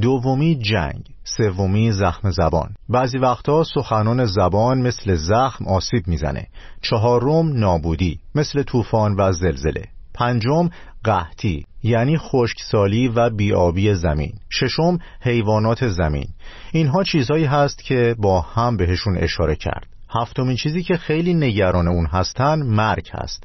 دومی 0.00 0.54
جنگ 0.54 1.04
سومی 1.24 1.92
زخم 1.92 2.30
زبان. 2.30 2.74
بعضی 2.88 3.18
وقتها 3.18 3.64
سخنان 3.64 4.24
زبان 4.24 4.82
مثل 4.82 5.14
زخم 5.14 5.68
آسیب 5.68 6.08
می‌زنه. 6.08 6.46
چهارم 6.82 7.58
نابودی 7.58 8.18
مثل 8.34 8.62
طوفان 8.62 9.14
و 9.18 9.32
زلزله. 9.32 9.84
پنجم 10.14 10.70
قحطی 11.04 11.66
یعنی 11.82 12.18
خشکسالی 12.18 13.08
و 13.08 13.30
بیابی 13.30 13.94
زمین. 13.94 14.32
ششم 14.50 14.98
حیوانات 15.20 15.88
زمین. 15.88 16.28
اینها 16.72 17.02
چیزهایی 17.02 17.44
هست 17.44 17.84
که 17.84 18.14
با 18.18 18.40
هم 18.40 18.76
بهشون 18.76 19.18
اشاره 19.18 19.56
کرد. 19.56 19.86
هفتمین 20.10 20.56
چیزی 20.56 20.82
که 20.82 20.96
خیلی 20.96 21.34
نگران 21.34 21.88
اون 21.88 22.06
هستن 22.06 22.62
مرگ 22.62 23.10
هست. 23.12 23.44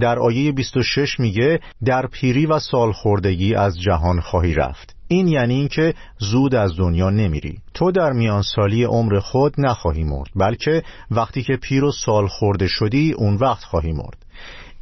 در 0.00 0.18
آیه 0.18 0.52
26 0.52 1.20
میگه 1.20 1.60
در 1.84 2.06
پیری 2.06 2.46
و 2.46 2.58
سالخوردگی 2.58 3.54
از 3.54 3.80
جهان 3.80 4.20
خواهی 4.20 4.54
رفت. 4.54 4.95
این 5.08 5.28
یعنی 5.28 5.54
اینکه 5.54 5.94
زود 6.18 6.54
از 6.54 6.76
دنیا 6.76 7.10
نمیری. 7.10 7.58
تو 7.74 7.90
در 7.90 8.12
میان 8.12 8.42
سالی 8.42 8.84
عمر 8.84 9.20
خود 9.20 9.54
نخواهی 9.58 10.04
مرد 10.04 10.28
بلکه 10.36 10.82
وقتی 11.10 11.42
که 11.42 11.56
پیر 11.56 11.84
و 11.84 11.92
سال 11.92 12.26
خورده 12.26 12.66
شدی 12.66 13.12
اون 13.12 13.34
وقت 13.34 13.64
خواهی 13.64 13.92
مرد. 13.92 14.26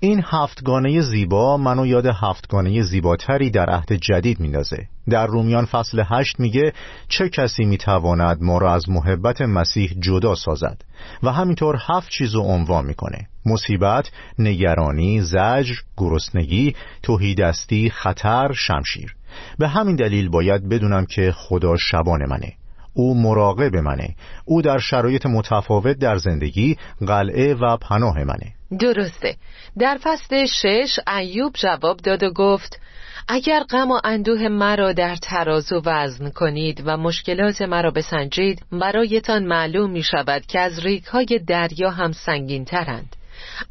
این 0.00 0.23
هفتگانه 0.26 1.00
زیبا 1.00 1.57
منو 1.57 1.87
یاد 1.87 2.07
هفتگانه 2.07 2.83
زیباتری 2.83 3.50
در 3.50 3.71
عهد 3.71 3.93
جدید 3.93 4.40
میندازه. 4.40 4.88
در 5.11 5.26
رومیان 5.26 5.64
فصل 5.64 6.02
هشت 6.07 6.40
میگه 6.40 6.73
چه 7.09 7.28
کسی 7.28 7.64
می‌تواند 7.64 8.43
ما 8.43 8.59
را 8.59 8.75
از 8.75 8.88
محبت 8.88 9.43
مسیح 9.43 9.97
جدا 10.00 10.35
سازد؟ 10.35 10.85
و 11.23 11.33
همینطور 11.33 11.78
هفت 11.88 12.09
چیز 12.11 12.35
رو 12.35 12.40
عنوان 12.40 12.87
می‌کنه. 12.87 13.28
مصیبت، 13.47 14.11
نگرانی، 14.38 15.21
زجر، 15.21 15.75
گرسنگی، 15.97 16.75
توهیدستی، 17.02 17.90
خطر، 17.90 18.52
شمشیر. 18.52 19.14
به 19.59 19.69
همین 19.69 19.97
دلیل 19.97 20.29
باید 20.29 20.69
بدونم 20.69 21.07
که 21.07 21.33
خدا 21.37 21.76
شبان 21.76 22.26
منه. 22.29 22.53
او 22.95 23.23
مراقب 23.23 23.76
منه. 23.76 24.14
او 24.45 24.62
در 24.62 24.79
شرایط 24.79 25.26
متفاوت 25.26 25.99
در 25.99 26.17
زندگی 26.17 26.76
قلعه 27.07 27.55
و 27.55 27.76
پناه 27.76 28.25
منه. 28.25 28.53
درسته. 28.81 29.37
در 29.79 29.99
فصل 30.03 30.47
شش 30.47 30.99
ایوب 31.17 31.53
جواب 31.55 31.97
داد 31.97 32.23
و 32.23 32.31
گفت 32.31 32.81
اگر 33.29 33.62
غم 33.71 33.91
و 33.91 34.00
اندوه 34.05 34.49
مرا 34.49 34.93
در 34.93 35.17
ترازو 35.17 35.83
وزن 35.85 36.31
کنید 36.31 36.83
و 36.87 36.97
مشکلات 36.97 37.62
مرا 37.62 37.91
بسنجید 37.91 38.62
برایتان 38.73 39.45
معلوم 39.45 39.91
می 39.91 40.03
شود 40.03 40.47
که 40.47 40.61
از 40.61 40.79
ریک 40.79 41.05
های 41.05 41.41
دریا 41.47 41.91
هم 41.91 42.12
سنگین 42.12 42.64
ترند 42.64 43.17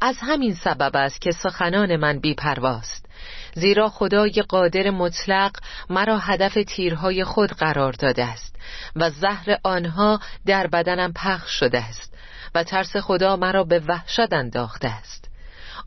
از 0.00 0.16
همین 0.20 0.54
سبب 0.54 0.90
است 0.94 1.20
که 1.20 1.30
سخنان 1.30 1.96
من 1.96 2.18
بیپرواست. 2.18 3.03
زیرا 3.54 3.88
خدای 3.88 4.44
قادر 4.48 4.90
مطلق 4.90 5.52
مرا 5.90 6.18
هدف 6.18 6.58
تیرهای 6.66 7.24
خود 7.24 7.50
قرار 7.50 7.92
داده 7.92 8.24
است 8.24 8.56
و 8.96 9.10
زهر 9.10 9.58
آنها 9.62 10.20
در 10.46 10.66
بدنم 10.66 11.12
پخش 11.12 11.50
شده 11.50 11.78
است 11.78 12.14
و 12.54 12.62
ترس 12.62 12.96
خدا 12.96 13.36
مرا 13.36 13.64
به 13.64 13.78
وحشت 13.88 14.32
انداخته 14.32 14.88
است. 14.88 15.23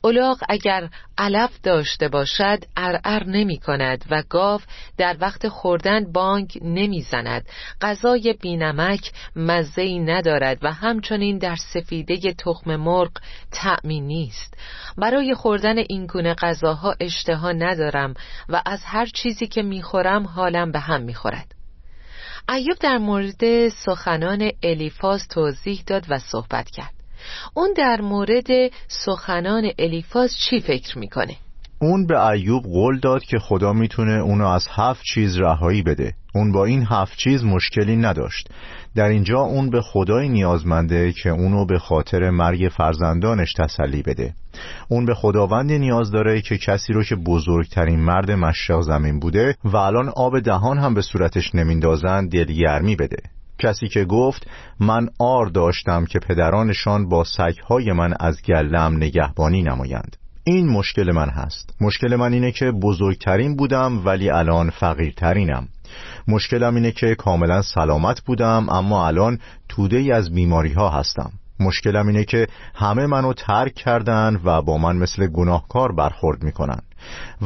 الاغ 0.03 0.43
اگر 0.49 0.89
علف 1.17 1.61
داشته 1.63 2.07
باشد 2.07 2.63
ارعر 2.77 3.23
نمی 3.23 3.57
کند 3.57 4.05
و 4.09 4.23
گاو 4.29 4.61
در 4.97 5.17
وقت 5.21 5.47
خوردن 5.47 6.11
بانگ 6.11 6.59
نمی 6.61 7.01
زند 7.01 7.49
غذای 7.81 8.35
بینمک 8.41 9.11
مزهی 9.35 9.99
ندارد 9.99 10.57
و 10.61 10.71
همچنین 10.71 11.37
در 11.37 11.55
سفیده 11.55 12.33
تخم 12.33 12.75
مرغ 12.75 13.11
تعمی 13.51 14.01
نیست. 14.01 14.57
برای 14.97 15.33
خوردن 15.33 15.77
این 15.77 16.05
گونه 16.05 16.33
غذاها 16.33 16.95
اشتها 16.99 17.51
ندارم 17.51 18.13
و 18.49 18.61
از 18.65 18.79
هر 18.85 19.05
چیزی 19.05 19.47
که 19.47 19.61
می‌خورم 19.61 20.27
حالم 20.27 20.71
به 20.71 20.79
هم 20.79 21.01
می‌خورد. 21.01 21.55
ایوب 22.49 22.77
در 22.79 22.97
مورد 22.97 23.69
سخنان 23.69 24.51
الیفاز 24.63 25.27
توضیح 25.27 25.83
داد 25.87 26.05
و 26.09 26.19
صحبت 26.19 26.69
کرد. 26.69 26.96
اون 27.53 27.73
در 27.77 28.01
مورد 28.01 28.47
سخنان 28.87 29.71
الیفاز 29.79 30.31
چی 30.49 30.59
فکر 30.59 30.97
می‌کنه؟ 30.97 31.35
اون 31.81 32.05
به 32.07 32.27
ایوب 32.27 32.63
قول 32.63 32.99
داد 32.99 33.23
که 33.23 33.39
خدا 33.39 33.73
می‌تونه 33.73 34.11
اونو 34.11 34.47
از 34.47 34.67
هفت 34.71 35.03
چیز 35.13 35.37
رهایی 35.37 35.81
بده. 35.81 36.13
اون 36.35 36.51
با 36.51 36.65
این 36.65 36.85
هفت 36.89 37.17
چیز 37.17 37.43
مشکلی 37.43 37.95
نداشت. 37.95 38.49
در 38.95 39.07
اینجا 39.07 39.39
اون 39.39 39.69
به 39.69 39.81
خدای 39.81 40.29
نیازمنده 40.29 41.11
که 41.11 41.29
اونو 41.29 41.65
به 41.65 41.79
خاطر 41.79 42.29
مرگ 42.29 42.71
فرزندانش 42.77 43.53
تسلی 43.53 44.01
بده. 44.01 44.33
اون 44.89 45.05
به 45.05 45.13
خداوند 45.13 45.71
نیاز 45.71 46.11
داره 46.11 46.41
که 46.41 46.57
کسی 46.57 46.93
رو 46.93 47.03
که 47.03 47.15
بزرگترین 47.15 47.99
مرد 47.99 48.31
مشرق 48.31 48.81
زمین 48.81 49.19
بوده 49.19 49.55
و 49.63 49.77
الان 49.77 50.09
آب 50.09 50.39
دهان 50.39 50.77
هم 50.77 50.93
به 50.93 51.01
صورتش 51.01 51.55
نمیندازن 51.55 52.27
دلگرمی 52.27 52.95
بده. 52.95 53.17
کسی 53.59 53.87
که 53.87 54.05
گفت 54.05 54.47
من 54.79 55.09
آر 55.19 55.45
داشتم 55.45 56.05
که 56.05 56.19
پدرانشان 56.19 57.09
با 57.09 57.23
سگهای 57.23 57.91
من 57.91 58.13
از 58.19 58.41
گلم 58.41 58.95
نگهبانی 58.95 59.63
نمایند. 59.63 60.17
این 60.43 60.69
مشکل 60.69 61.11
من 61.11 61.29
هست. 61.29 61.75
مشکل 61.81 62.15
من 62.15 62.33
اینه 62.33 62.51
که 62.51 62.71
بزرگترین 62.71 63.55
بودم 63.55 64.05
ولی 64.05 64.29
الان 64.29 64.69
فقیرترینم. 64.69 65.67
مشکلم 66.27 66.75
اینه 66.75 66.91
که 66.91 67.15
کاملا 67.15 67.61
سلامت 67.61 68.21
بودم 68.21 68.69
اما 68.69 69.07
الان 69.07 69.39
توده 69.69 69.97
ای 69.97 70.11
از 70.11 70.33
بیماری 70.33 70.73
ها 70.73 70.89
هستم. 70.89 71.31
مشکلم 71.59 72.07
اینه 72.07 72.23
که 72.23 72.47
همه 72.75 73.05
منو 73.05 73.33
ترک 73.33 73.73
کردن 73.73 74.41
و 74.43 74.61
با 74.61 74.77
من 74.77 74.95
مثل 74.95 75.27
گناهکار 75.27 75.91
برخورد 75.91 76.43
می‌کنن. 76.43 76.79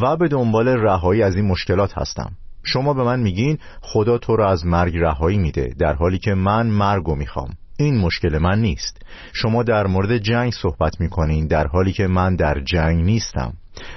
و 0.02 0.18
به 0.18 0.28
دنبال 0.28 0.68
رهایی 0.68 1.24
از 1.24 1.36
این 1.36 1.48
مشکلات 1.48 1.98
هستم. 1.98 2.32
شما 2.64 2.94
به 2.94 3.04
من 3.04 3.20
میگین 3.20 3.58
خدا 3.82 4.18
تو 4.18 4.36
رو 4.36 4.44
از 4.44 4.66
مرگ 4.66 4.98
رهایی 4.98 5.38
میده 5.38 5.74
در 5.80 5.94
حالی 5.94 6.20
که 6.20 6.34
من 6.34 6.68
مرگو 6.68 7.16
می‌خوام. 7.16 7.50
این 7.80 7.98
مشکل 7.98 8.38
من 8.38 8.62
نیست. 8.62 9.02
شما 9.34 9.64
در 9.64 9.88
مورد 9.88 10.18
جنگ 10.18 10.52
صحبت 10.52 11.02
می‌کنین 11.02 11.48
در 11.48 11.68
حالی 11.68 11.94
که 11.94 12.08
من 12.08 12.36
در 12.36 12.60
جنگ 12.60 13.04
نیستم. 13.06 13.54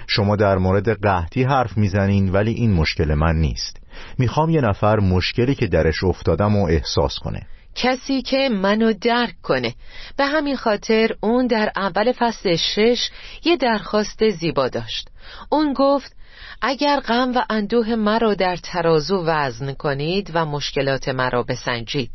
شما 0.06 0.36
در 0.36 0.58
مورد 0.58 1.00
قحطی 1.00 1.42
حرف 1.42 1.76
می‌زنین 1.76 2.32
ولی 2.32 2.52
این 2.52 2.72
مشکل 2.72 3.14
من 3.14 3.36
نیست. 3.36 3.76
می‌خوام 4.18 4.50
یه 4.50 4.60
نفر 4.60 5.00
مشکلی 5.00 5.54
که 5.54 5.66
درش 5.66 6.04
افتادم 6.04 6.56
و 6.56 6.66
احساس 6.66 7.18
کنه. 7.18 7.46
کسی 7.74 8.22
که 8.22 8.48
منو 8.48 8.92
درک 8.92 9.34
کنه. 9.42 9.74
به 10.16 10.26
همین 10.26 10.56
خاطر 10.56 11.10
اون 11.20 11.46
در 11.46 11.72
اول 11.76 12.12
فصل 12.12 12.56
شش 12.56 13.10
یه 13.44 13.56
درخواست 13.56 14.30
زیبا 14.30 14.68
داشت. 14.68 15.08
اون 15.50 15.72
گفت 15.72 16.16
اگر 16.62 17.00
غم 17.00 17.32
و 17.34 17.44
اندوه 17.50 17.94
مرا 17.94 18.34
در 18.34 18.56
ترازو 18.56 19.24
وزن 19.26 19.72
کنید 19.72 20.30
و 20.34 20.44
مشکلات 20.44 21.08
مرا 21.08 21.42
بسنجید. 21.42 22.10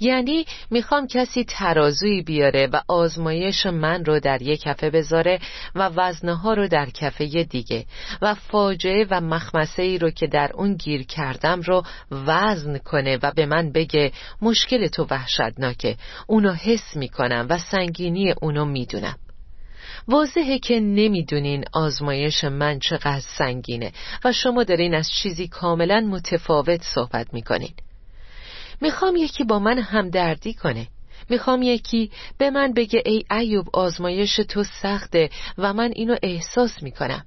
یعنی 0.00 0.46
می‌خوام 0.70 1.06
کسی 1.06 1.44
ترازوی 1.44 2.22
بیاره 2.22 2.66
و 2.72 2.80
آزمایش 2.88 3.66
من 3.66 4.04
رو 4.04 4.20
در 4.20 4.42
یک 4.42 4.60
کفه 4.60 4.90
بذاره 4.90 5.38
و 5.74 5.88
وزنه 5.88 6.34
ها 6.34 6.54
رو 6.54 6.68
در 6.68 6.90
کفه 6.90 7.26
دیگه 7.44 7.84
و 8.22 8.34
فاجعه 8.34 9.06
و 9.10 9.20
مخمسه 9.20 9.82
ای 9.82 9.98
رو 9.98 10.10
که 10.10 10.26
در 10.26 10.50
اون 10.54 10.74
گیر 10.74 11.06
کردم 11.06 11.60
رو 11.60 11.82
وزن 12.10 12.78
کنه 12.78 13.18
و 13.22 13.32
به 13.36 13.46
من 13.46 13.72
بگه 13.72 14.12
مشکل 14.42 14.86
تو 14.86 15.06
وحشتناکه. 15.10 15.96
اونو 16.26 16.52
حس 16.52 16.96
می‌کنم 16.96 17.46
و 17.50 17.58
سنگینی 17.58 18.32
اونو 18.32 18.64
می‌دونم. 18.64 19.16
واضحه 20.08 20.58
که 20.58 20.80
نمی‌دونین 20.80 21.64
آزمایش 21.72 22.44
من 22.44 22.78
چقدر 22.78 23.20
سنگینه 23.38 23.92
و 24.24 24.32
شما 24.32 24.64
دارین 24.64 24.94
از 24.94 25.10
چیزی 25.10 25.48
کاملا 25.48 26.00
متفاوت 26.00 26.82
صحبت 26.82 27.34
می‌کنین. 27.34 27.72
می‌خوام 28.80 29.16
یکی 29.16 29.44
با 29.44 29.58
من 29.58 29.78
همدردی 29.78 30.54
کنه. 30.54 30.88
می‌خوام 31.28 31.62
یکی 31.62 32.10
به 32.38 32.50
من 32.50 32.72
بگه 32.72 33.02
ای 33.06 33.24
ایوب 33.30 33.66
آزمایش 33.72 34.36
تو 34.36 34.64
سخته 34.82 35.30
و 35.58 35.72
من 35.72 35.92
اینو 35.96 36.16
احساس 36.22 36.82
می‌کنم. 36.82 37.26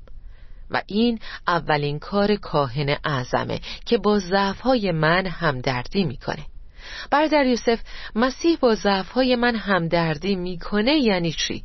و 0.72 0.82
این 0.88 1.20
اولین 1.48 2.00
کار 2.00 2.36
کاهن 2.36 2.98
اعظمه 3.04 3.60
که 3.86 3.98
با 3.98 4.20
ضعفهای 4.20 4.92
من 4.92 5.26
همدردی 5.26 6.04
می‌کنه. 6.04 6.46
برادر 7.12 7.46
یوسف 7.46 7.80
مسیح 8.16 8.58
با 8.60 8.76
ضعفهای 8.76 9.36
من 9.36 9.56
همدردی 9.56 10.36
می‌کنه 10.36 10.98
یعنی 10.98 11.32
چی؟ 11.32 11.64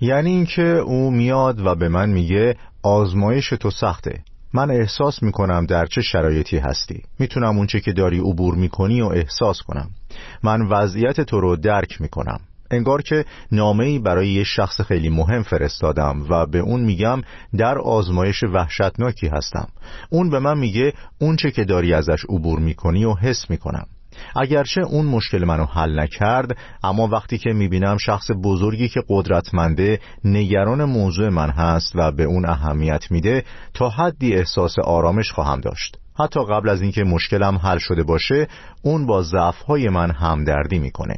یعنی 0.00 0.30
اینکه 0.30 0.62
او 0.62 1.10
میاد 1.10 1.66
و 1.66 1.74
به 1.74 1.88
من 1.88 2.10
میگه 2.10 2.56
آزمایش 2.82 3.48
تو 3.48 3.70
سخته. 3.70 4.20
من 4.52 4.70
احساس 4.70 5.22
می‌کنم 5.22 5.66
در 5.66 5.86
چه 5.86 6.02
شرایطی 6.02 6.58
هستی. 6.58 7.02
می‌تونم 7.18 7.58
اونچه 7.58 7.80
که 7.80 7.92
داری 7.92 8.18
عبور 8.18 8.54
می‌کنی 8.54 9.00
و 9.00 9.06
احساس 9.06 9.62
کنم. 9.62 9.90
من 10.42 10.62
وضعیت 10.62 11.20
تو 11.20 11.40
رو 11.40 11.56
درک 11.56 12.00
می‌کنم. 12.00 12.40
انگار 12.70 13.02
که 13.02 13.24
نامه 13.52 13.98
برای 13.98 14.28
یه 14.28 14.44
شخص 14.44 14.80
خیلی 14.80 15.08
مهم 15.08 15.42
فرستادم 15.42 16.26
و 16.30 16.46
به 16.46 16.58
اون 16.58 16.80
میگم 16.80 17.22
در 17.56 17.78
آزمایش 17.78 18.44
وحشتناکی 18.44 19.26
هستم. 19.26 19.68
اون 20.10 20.30
به 20.30 20.38
من 20.38 20.58
میگه 20.58 20.92
اونچه 21.20 21.50
که 21.50 21.64
داری 21.64 21.94
ازش 21.94 22.24
عبور 22.28 22.58
می‌کنی 22.58 23.04
و 23.04 23.14
حس 23.14 23.50
می‌کنم. 23.50 23.86
اگرچه 24.36 24.80
اون 24.80 25.06
مشکل 25.06 25.44
منو 25.44 25.64
حل 25.64 26.00
نکرد 26.00 26.56
اما 26.84 27.06
وقتی 27.06 27.38
که 27.38 27.52
می‌بینم 27.52 27.96
شخص 27.96 28.30
بزرگی 28.44 28.88
که 28.88 29.02
قدرتمنده 29.08 30.00
نگران 30.24 30.84
موضوع 30.84 31.28
من 31.28 31.50
هست 31.50 31.92
و 31.94 32.12
به 32.12 32.24
اون 32.24 32.48
اهمیت 32.48 33.10
میده 33.10 33.44
تا 33.74 33.88
حدی 33.88 34.34
احساس 34.34 34.78
آرامش 34.78 35.32
خواهم 35.32 35.60
داشت. 35.60 35.98
حتی 36.18 36.40
قبل 36.44 36.68
از 36.68 36.82
اینکه 36.82 37.04
مشکلم 37.04 37.56
حل 37.56 37.78
شده 37.78 38.02
باشه 38.02 38.48
اون 38.82 39.06
با 39.06 39.22
ضعفهای 39.22 39.88
من 39.88 40.10
همدردی 40.10 40.78
می‌کنه. 40.78 41.16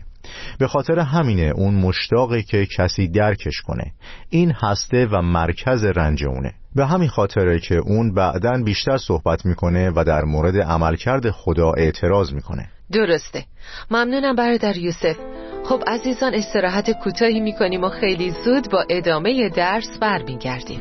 به 0.59 0.67
خاطر 0.67 0.99
همینه 0.99 1.53
اون 1.57 1.75
مشتاقه 1.75 2.43
که 2.43 2.67
کسی 2.77 3.09
درکش 3.09 3.61
کنه. 3.61 3.93
این 4.31 4.53
هسته 4.53 5.07
و 5.07 5.23
مرکز 5.23 5.85
رنج 5.85 6.25
اونه. 6.25 6.55
به 6.75 6.87
همین 6.87 7.09
خاطره 7.09 7.61
که 7.61 7.75
اون 7.75 8.15
بعدا 8.15 8.63
بیشتر 8.65 8.97
صحبت 8.97 9.47
می‌کنه 9.47 9.91
و 9.97 10.05
در 10.05 10.25
مورد 10.25 10.57
عملکرد 10.57 11.31
خدا 11.31 11.73
اعتراض 11.73 12.33
می‌کنه. 12.33 12.69
درسته. 12.92 13.44
ممنونم 13.90 14.37
برادر 14.37 14.77
یوسف. 14.77 15.16
خب 15.64 15.83
عزیزان 15.87 16.35
استراحت 16.35 16.90
کوتاهی 16.90 17.40
می‌کنیم 17.40 17.85
و 17.85 17.88
خیلی 17.88 18.31
زود 18.31 18.70
با 18.70 18.85
ادامه 18.90 19.48
درس 19.48 19.98
برمیگردیم. 20.01 20.81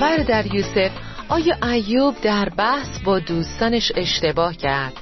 برادر 0.00 0.54
یوسف 0.54 1.05
آیا 1.28 1.56
ایوب 1.72 2.20
در 2.22 2.48
بحث 2.48 2.98
با 3.04 3.18
دوستانش 3.18 3.92
اشتباه 3.96 4.56
کرد؟ 4.56 4.92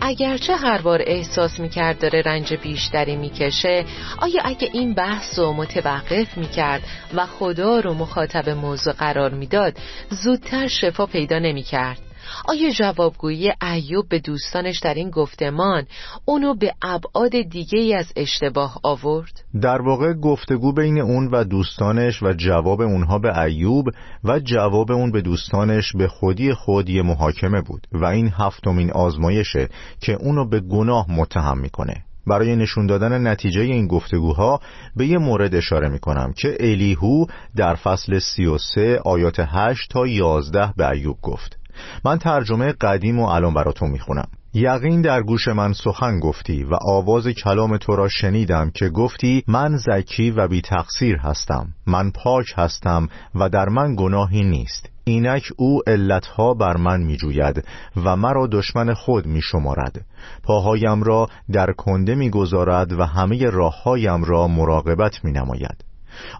اگرچه 0.00 0.56
هر 0.56 0.80
بار 0.80 1.02
احساس 1.06 1.60
می‌کرد 1.60 1.98
داره 1.98 2.22
رنج 2.22 2.54
بیشتری 2.54 3.16
می‌کشه 3.16 3.84
آیا 4.18 4.42
اگه 4.44 4.70
این 4.72 4.94
بحث 4.94 5.38
رو 5.38 5.52
متوقف 5.52 6.36
می‌کرد 6.38 6.82
و 7.14 7.26
خدا 7.26 7.80
رو 7.80 7.94
مخاطب 7.94 8.48
موضوع 8.48 8.92
قرار 8.92 9.34
می‌داد 9.34 9.78
زودتر 10.10 10.66
شفا 10.68 11.06
پیدا 11.06 11.38
نمی‌کرد 11.38 11.98
آیا 12.44 12.70
جوابگویی 12.70 13.52
ایوب 13.62 14.08
به 14.08 14.18
دوستانش 14.18 14.78
در 14.78 14.94
این 14.94 15.10
گفتمان 15.10 15.86
اونو 16.24 16.54
به 16.54 16.74
ابعاد 16.82 17.40
دیگه 17.50 17.78
ای 17.78 17.94
از 17.94 18.12
اشتباه 18.16 18.80
آورد؟ 18.82 19.44
در 19.60 19.82
واقع 19.82 20.12
گفتگو 20.12 20.72
بین 20.72 21.00
اون 21.00 21.28
و 21.32 21.44
دوستانش 21.44 22.22
و 22.22 22.32
جواب 22.32 22.80
اونها 22.80 23.18
به 23.18 23.38
ایوب 23.38 23.86
و 24.24 24.38
جواب 24.38 24.92
اون 24.92 25.12
به 25.12 25.20
دوستانش 25.20 25.92
به 25.96 26.08
خودی 26.08 26.54
خود 26.54 26.90
محاکمه 26.90 27.60
بود 27.60 27.86
و 27.92 28.04
این 28.04 28.32
هفتمین 28.38 28.92
آزمایشه 28.92 29.68
که 30.00 30.12
اونو 30.12 30.48
به 30.48 30.60
گناه 30.60 31.06
متهم 31.10 31.58
می‌کنه 31.58 32.04
برای 32.26 32.56
نشون 32.56 32.86
دادن 32.86 33.26
نتیجه 33.26 33.60
این 33.60 33.86
گفتگوها 33.86 34.60
به 34.96 35.06
یه 35.06 35.18
مورد 35.18 35.54
اشاره 35.54 35.88
می 35.88 35.98
کنم 35.98 36.32
که 36.32 36.56
الیهو 36.60 37.26
در 37.56 37.74
فصل 37.74 38.18
33 38.18 39.00
آیات 39.04 39.36
8 39.38 39.90
تا 39.90 40.06
11 40.06 40.72
به 40.76 40.90
ایوب 40.90 41.18
گفت 41.22 41.58
من 42.04 42.18
ترجمه 42.18 42.72
قدیم 42.72 43.18
و 43.18 43.26
الان 43.26 43.54
براتون 43.54 43.90
می‌خونم. 43.90 44.28
یقین 44.54 45.02
در 45.02 45.22
گوش 45.22 45.48
من 45.48 45.72
سخن 45.72 46.20
گفتی 46.20 46.64
و 46.64 46.74
آواز 46.74 47.28
کلام 47.28 47.76
تو 47.76 47.96
را 47.96 48.08
شنیدم 48.08 48.70
که 48.70 48.88
گفتی 48.88 49.44
من 49.48 49.76
زکی 49.76 50.30
و 50.30 50.48
بی 50.48 50.60
تقصیر 50.60 51.16
هستم 51.16 51.66
من 51.86 52.10
پاک 52.10 52.46
هستم 52.56 53.08
و 53.34 53.48
در 53.48 53.68
من 53.68 53.94
گناهی 53.96 54.44
نیست. 54.44 54.88
اینک 55.04 55.42
او 55.56 55.80
علتها 55.86 56.54
بر 56.54 56.76
من 56.76 57.02
می 57.02 57.16
جوید 57.16 57.64
و 58.04 58.16
مرا 58.16 58.46
دشمن 58.46 58.94
خود 58.94 59.26
می 59.26 59.42
شمارد 59.42 60.04
پاهایم 60.42 61.02
را 61.02 61.28
در 61.52 61.72
کنده 61.72 62.14
می 62.14 62.30
گذارد 62.30 62.92
و 62.92 63.04
همه 63.04 63.50
راههایم 63.50 64.24
را 64.24 64.48
مراقبت 64.48 65.24
می 65.24 65.32
نماید 65.32 65.84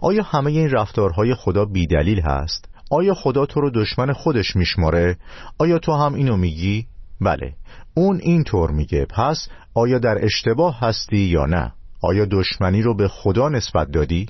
آیا 0.01 0.23
همه 0.23 0.51
این 0.51 0.69
رفتارهای 0.69 1.35
خدا 1.35 1.65
بیدلیل 1.65 2.21
هست؟ 2.21 2.74
آیا 2.91 3.13
خدا 3.13 3.45
تو 3.45 3.61
رو 3.61 3.69
دشمن 3.69 4.13
خودش 4.13 4.55
میشماره؟ 4.55 5.17
آیا 5.57 5.79
تو 5.79 5.93
هم 5.93 6.13
اینو 6.13 6.37
میگی؟ 6.37 6.85
بله 7.21 7.53
اون 7.93 8.19
اینطور 8.23 8.71
میگه 8.71 9.05
پس 9.05 9.47
آیا 9.73 9.99
در 9.99 10.25
اشتباه 10.25 10.79
هستی 10.79 11.17
یا 11.17 11.45
نه؟ 11.45 11.71
آیا 12.01 12.25
دشمنی 12.31 12.81
رو 12.81 12.95
به 12.95 13.07
خدا 13.07 13.49
نسبت 13.49 13.91
دادی؟ 13.91 14.27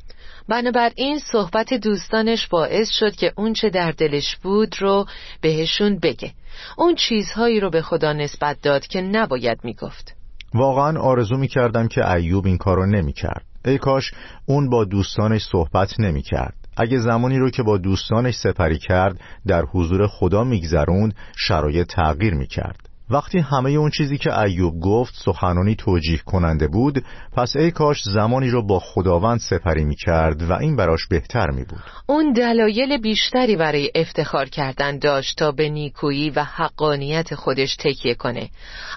بنابراین 0.49 1.19
صحبت 1.19 1.73
دوستانش 1.73 2.47
باعث 2.47 2.89
شد 2.89 3.15
که 3.15 3.33
اون 3.37 3.53
چه 3.53 3.69
در 3.69 3.91
دلش 3.91 4.35
بود 4.35 4.75
رو 4.81 5.05
بهشون 5.41 5.99
بگه 5.99 6.31
اون 6.77 6.95
چیزهایی 6.95 7.59
رو 7.59 7.69
به 7.69 7.81
خدا 7.81 8.13
نسبت 8.13 8.57
داد 8.61 8.87
که 8.87 9.01
نباید 9.01 9.59
می‌گفت 9.63 10.15
واقعا 10.53 10.99
آرزو 10.99 11.37
می‌کردم 11.37 11.87
که 11.87 12.11
ایوب 12.11 12.45
این 12.45 12.57
کارو 12.57 12.85
نمی‌کرد 12.85 13.45
ای 13.65 13.77
کاش 13.77 14.11
اون 14.45 14.69
با 14.69 14.83
دوستانش 14.83 15.45
صحبت 15.51 15.99
نمی‌کرد 15.99 16.64
اگه 16.77 16.97
زمانی 16.97 17.39
رو 17.39 17.49
که 17.49 17.63
با 17.63 17.77
دوستانش 17.77 18.35
سپری 18.35 18.77
کرد 18.77 19.19
در 19.47 19.65
حضور 19.65 20.07
خدا 20.07 20.43
میگذروند 20.43 21.15
شرایط 21.35 21.87
تغییر 21.87 22.33
می‌کرد. 22.33 22.89
وقتی 23.09 23.39
همه 23.39 23.71
اون 23.71 23.89
چیزی 23.89 24.17
که 24.17 24.39
ایوب 24.39 24.79
گفت 24.79 25.13
سخنانی 25.15 25.75
توجیه 25.75 26.17
کننده 26.17 26.67
بود 26.67 27.03
پس 27.37 27.55
ای 27.55 27.71
کاش 27.71 28.01
زمانی 28.03 28.49
رو 28.49 28.67
با 28.67 28.79
خداوند 28.79 29.39
سپری 29.39 29.83
می 29.83 29.95
کرد 29.95 30.41
و 30.41 30.53
این 30.53 30.75
براش 30.75 31.07
بهتر 31.07 31.51
می 31.51 31.63
بود 31.63 31.79
اون 32.07 32.33
دلایل 32.33 32.97
بیشتری 32.97 33.55
برای 33.55 33.91
افتخار 33.95 34.45
کردن 34.45 34.99
داشت 34.99 35.37
تا 35.37 35.51
به 35.51 35.69
نیکویی 35.69 36.29
و 36.29 36.43
حقانیت 36.43 37.35
خودش 37.35 37.75
تکیه 37.75 38.15
کنه. 38.15 38.49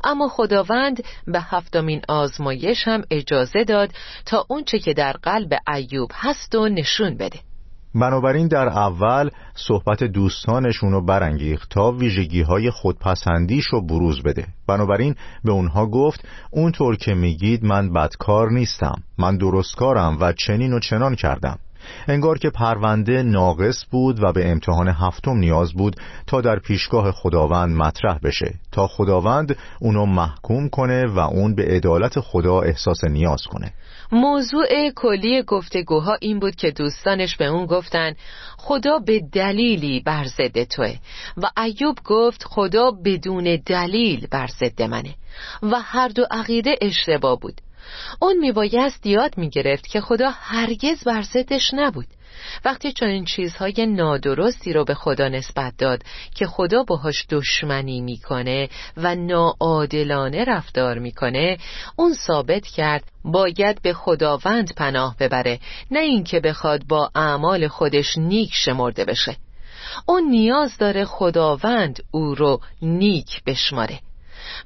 اما 0.04 0.28
خداوند 0.28 1.04
به 1.26 1.40
هفتمین 1.40 2.02
آزمایش 2.08 2.88
هم 2.88 3.02
اجازه 3.10 3.64
داد 3.64 3.90
تا 4.26 4.46
اونچه 4.48 4.78
که 4.78 4.94
در 4.94 5.12
قلب 5.12 5.52
ایوب 5.74 6.10
هست 6.14 6.54
و 6.54 6.68
نشون 6.68 7.16
بده. 7.16 7.47
بنابراین 8.00 8.48
در 8.48 8.68
اول 8.68 9.30
صحبت 9.54 10.04
دوستانشون 10.04 10.92
رو 10.92 11.04
برانگیخت 11.04 11.70
تا 11.70 11.92
ویژگی 11.92 12.42
های 12.42 12.70
خودپسندیش 12.70 13.64
رو 13.66 13.86
بروز 13.86 14.22
بده. 14.22 14.46
بنابراین 14.66 15.14
به 15.44 15.52
اونها 15.52 15.86
گفت 15.86 16.28
اونطور 16.50 16.96
که 16.96 17.14
میگید 17.14 17.64
من 17.64 17.92
بدکار 17.92 18.50
نیستم. 18.50 19.02
من 19.18 19.36
درستکارم 19.36 20.16
و 20.20 20.32
چنین 20.32 20.72
و 20.72 20.80
چنان 20.80 21.14
کردم. 21.14 21.58
انگار 22.08 22.38
که 22.38 22.50
پرونده 22.50 23.22
ناقص 23.22 23.84
بود 23.90 24.22
و 24.22 24.32
به 24.32 24.50
امتحان 24.50 24.88
هفتم 24.88 25.36
نیاز 25.36 25.72
بود 25.72 25.96
تا 26.26 26.40
در 26.40 26.58
پیشگاه 26.58 27.12
خداوند 27.12 27.76
مطرح 27.76 28.18
بشه. 28.18 28.54
تا 28.72 28.86
خداوند 28.86 29.56
اونو 29.80 30.06
محکوم 30.06 30.68
کنه 30.68 31.06
و 31.06 31.18
اون 31.18 31.54
به 31.54 31.62
عدالت 31.62 32.20
خدا 32.20 32.60
احساس 32.60 33.04
نیاز 33.04 33.42
کنه. 33.42 33.72
موضوع 34.12 34.90
کلی 34.96 35.42
گفتگوها 35.42 36.16
این 36.20 36.38
بود 36.38 36.56
که 36.56 36.70
دوستانش 36.70 37.36
به 37.36 37.46
اون 37.46 37.66
گفتن 37.66 38.14
خدا 38.58 38.98
به 38.98 39.20
دلیلی 39.32 40.00
بر 40.00 40.24
ضد 40.24 40.64
توه. 40.64 40.94
و 41.36 41.50
ایوب 41.60 41.98
گفت 42.04 42.44
خدا 42.44 42.90
بدون 42.90 43.58
دلیل 43.66 44.26
بر 44.30 44.46
ضد 44.46 44.82
منه. 44.82 45.14
و 45.62 45.80
هر 45.80 46.08
دو 46.08 46.24
عقیده 46.30 46.76
اشتباه 46.80 47.38
بود. 47.40 47.60
اون 48.20 48.36
میبایست 48.36 49.06
یاد 49.06 49.38
می‌گرفت 49.38 49.86
که 49.86 50.00
خدا 50.00 50.30
هرگز 50.30 51.04
بر 51.04 51.24
نبود. 51.72 52.06
وقتی 52.64 52.92
چنین 52.92 53.24
چیزهای 53.24 53.86
نادرستی 53.86 54.72
رو 54.72 54.84
به 54.84 54.94
خدا 54.94 55.28
نسبت 55.28 55.72
داد 55.78 56.02
که 56.34 56.46
خدا 56.46 56.82
باهاش 56.82 57.26
دشمنی 57.30 58.00
می‌کنه 58.00 58.68
و 58.96 59.14
ناعادلانه 59.14 60.44
رفتار 60.44 60.98
می‌کنه 60.98 61.58
اون 61.96 62.14
ثابت 62.14 62.66
کرد 62.66 63.04
باید 63.24 63.82
به 63.82 63.92
خداوند 63.92 64.74
پناه 64.74 65.16
ببره 65.20 65.60
نه 65.90 66.00
اینکه 66.00 66.40
بخواد 66.40 66.86
با 66.88 67.10
اعمال 67.14 67.68
خودش 67.68 68.18
نیک 68.18 68.50
شمرده 68.52 69.04
بشه. 69.04 69.36
اون 70.06 70.22
نیاز 70.30 70.78
داره 70.78 71.04
خداوند 71.04 72.02
او 72.10 72.34
رو 72.34 72.60
نیک 72.82 73.44
بشماره. 73.44 74.00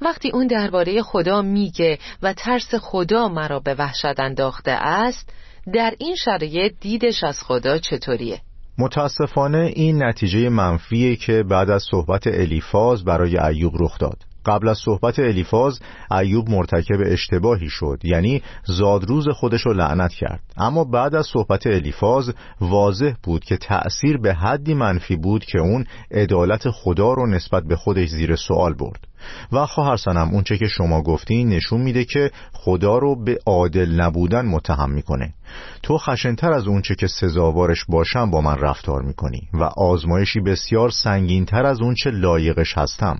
وقتی 0.00 0.30
اون 0.30 0.46
درباره 0.46 1.02
خدا 1.02 1.42
میگه 1.42 1.98
و 2.22 2.32
ترس 2.32 2.74
خدا 2.74 3.28
مرا 3.28 3.60
به 3.60 3.74
وحشت 3.74 4.20
انداخته 4.20 4.70
است 4.70 5.32
در 5.74 5.94
این 5.98 6.16
شرایط 6.16 6.72
دیدش 6.80 7.24
از 7.24 7.42
خدا 7.42 7.78
چطوریه؟ 7.78 8.40
متاسفانه 8.78 9.72
این 9.74 10.02
نتیجه 10.02 10.48
منفیه 10.48 11.16
که 11.16 11.42
بعد 11.42 11.70
از 11.70 11.82
صحبت 11.90 12.26
الیفاز 12.26 13.04
برای 13.04 13.38
ایوب 13.38 13.72
رخ 13.78 13.98
داد 13.98 14.31
قبل 14.46 14.68
از 14.68 14.78
صحبت 14.78 15.18
الیفاز 15.18 15.80
ایوب 16.10 16.50
مرتکب 16.50 16.98
اشتباهی 17.06 17.68
شد 17.68 18.00
یعنی 18.04 18.42
زادروز 18.64 19.28
خودش 19.28 19.60
رو 19.60 19.72
لعنت 19.72 20.12
کرد. 20.12 20.40
اما 20.56 20.84
بعد 20.84 21.14
از 21.14 21.26
صحبت 21.26 21.66
الیفاز 21.66 22.34
واضح 22.60 23.12
بود 23.22 23.44
که 23.44 23.56
تأثیر 23.56 24.16
به 24.16 24.34
حدی 24.34 24.74
منفی 24.74 25.16
بود 25.16 25.44
که 25.44 25.58
اون 25.58 25.86
عدالت 26.10 26.70
خدا 26.70 27.12
رو 27.12 27.26
نسبت 27.26 27.62
به 27.62 27.76
خودش 27.76 28.08
زیر 28.08 28.36
سوال 28.36 28.74
برد. 28.74 29.06
و 29.52 29.66
خواهر 29.66 29.96
سنم 29.96 30.28
اونچه 30.32 30.58
که 30.58 30.66
شما 30.66 31.02
گفتین 31.02 31.48
نشون 31.48 31.80
میده 31.80 32.04
که 32.04 32.30
خدا 32.52 32.98
رو 32.98 33.24
به 33.24 33.38
عادل 33.46 34.00
نبودن 34.00 34.46
متهم 34.46 34.90
می‌کنه. 34.90 35.34
تو 35.82 35.98
خشنتر 35.98 36.52
از 36.52 36.66
اونچه 36.66 36.94
که 36.94 37.06
سزاوارش 37.06 37.84
باشم 37.88 38.30
با 38.30 38.40
من 38.40 38.58
رفتار 38.58 39.02
می‌کنی 39.02 39.48
و 39.52 39.62
آزمایشی 39.62 40.40
بسیار 40.40 40.90
سنگینتر 40.90 41.66
از 41.66 41.80
اونچه 41.80 42.10
لایقش 42.10 42.78
هستم. 42.78 43.18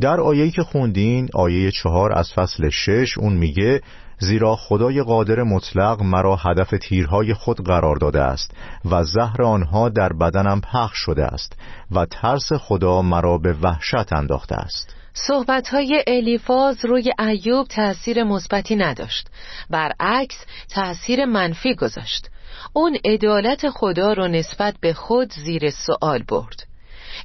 در 0.00 0.20
آیهی 0.20 0.50
که 0.50 0.62
خوندین 0.62 1.28
آیه 1.34 1.70
چهار 1.70 2.12
از 2.12 2.32
فصل 2.32 2.68
شش 2.68 3.18
اون 3.18 3.32
میگه 3.32 3.80
زیرا 4.18 4.56
خدای 4.56 5.02
قادر 5.02 5.42
مطلق 5.42 6.02
مرا 6.02 6.36
هدف 6.36 6.74
تیرهای 6.82 7.34
خود 7.34 7.66
قرار 7.66 7.96
داده 7.96 8.20
است 8.20 8.54
و 8.90 9.04
زهر 9.04 9.42
آنها 9.42 9.88
در 9.88 10.12
بدنم 10.12 10.60
پخش 10.60 10.98
شده 10.98 11.24
است 11.24 11.58
و 11.90 12.04
ترس 12.04 12.52
خدا 12.52 13.02
مرا 13.02 13.38
به 13.38 13.52
وحشت 13.62 14.12
انداخته 14.12 14.54
است. 14.54 14.94
صحبت 15.12 15.68
های 15.68 16.04
الیفاز 16.06 16.84
روی 16.84 17.12
ایوب 17.18 17.66
تأثیر 17.66 18.24
مثبتی 18.24 18.76
نداشت. 18.76 19.28
برعکس 19.70 20.36
تأثیر 20.70 21.24
منفی 21.24 21.74
گذاشت. 21.74 22.30
اون 22.72 22.98
عدالت 23.04 23.70
خدا 23.70 24.12
رو 24.12 24.28
نسبت 24.28 24.74
به 24.80 24.92
خود 24.92 25.32
زیر 25.32 25.70
سوال 25.70 26.22
برد. 26.28 26.69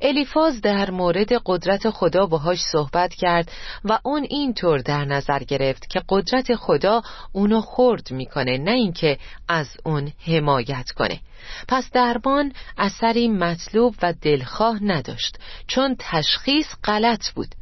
الیفاز 0.02 0.62
در 0.62 0.92
مورد 0.92 1.34
قدرت 1.46 1.90
خدا 1.90 2.26
باهاش 2.26 2.60
صحبت 2.62 3.14
کرد 3.14 3.52
و 3.86 4.00
اون 4.04 4.28
اینطور 4.30 4.80
در 4.80 5.06
نظر 5.06 5.40
گرفت 5.40 5.90
که 5.90 6.02
قدرت 6.10 6.56
خدا 6.56 7.02
اونو 7.32 7.62
خرد 7.62 8.12
می‌کنه 8.12 8.58
نه 8.58 8.72
اینکه 8.72 9.18
از 9.48 9.70
اون 9.84 10.12
حمایت 10.28 10.92
کنه. 10.92 11.20
پس 11.68 11.92
درمان 11.92 12.54
اثری 12.78 13.28
مطلوب 13.28 13.96
و 14.02 14.14
دلخواه 14.22 14.84
نداشت 14.84 15.38
چون 15.68 15.96
تشخیص 16.00 16.68
غلط 16.84 17.30
بود. 17.30 17.56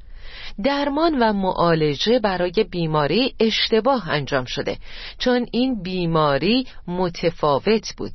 درمان 0.63 1.19
و 1.19 1.33
معالجه 1.33 2.19
برای 2.19 2.65
بیماری 2.71 3.35
اشتباه 3.39 4.09
انجام 4.09 4.45
شده 4.45 4.77
چون 5.17 5.47
این 5.51 5.83
بیماری 5.83 6.67
متفاوت 6.87 7.93
بود. 7.97 8.11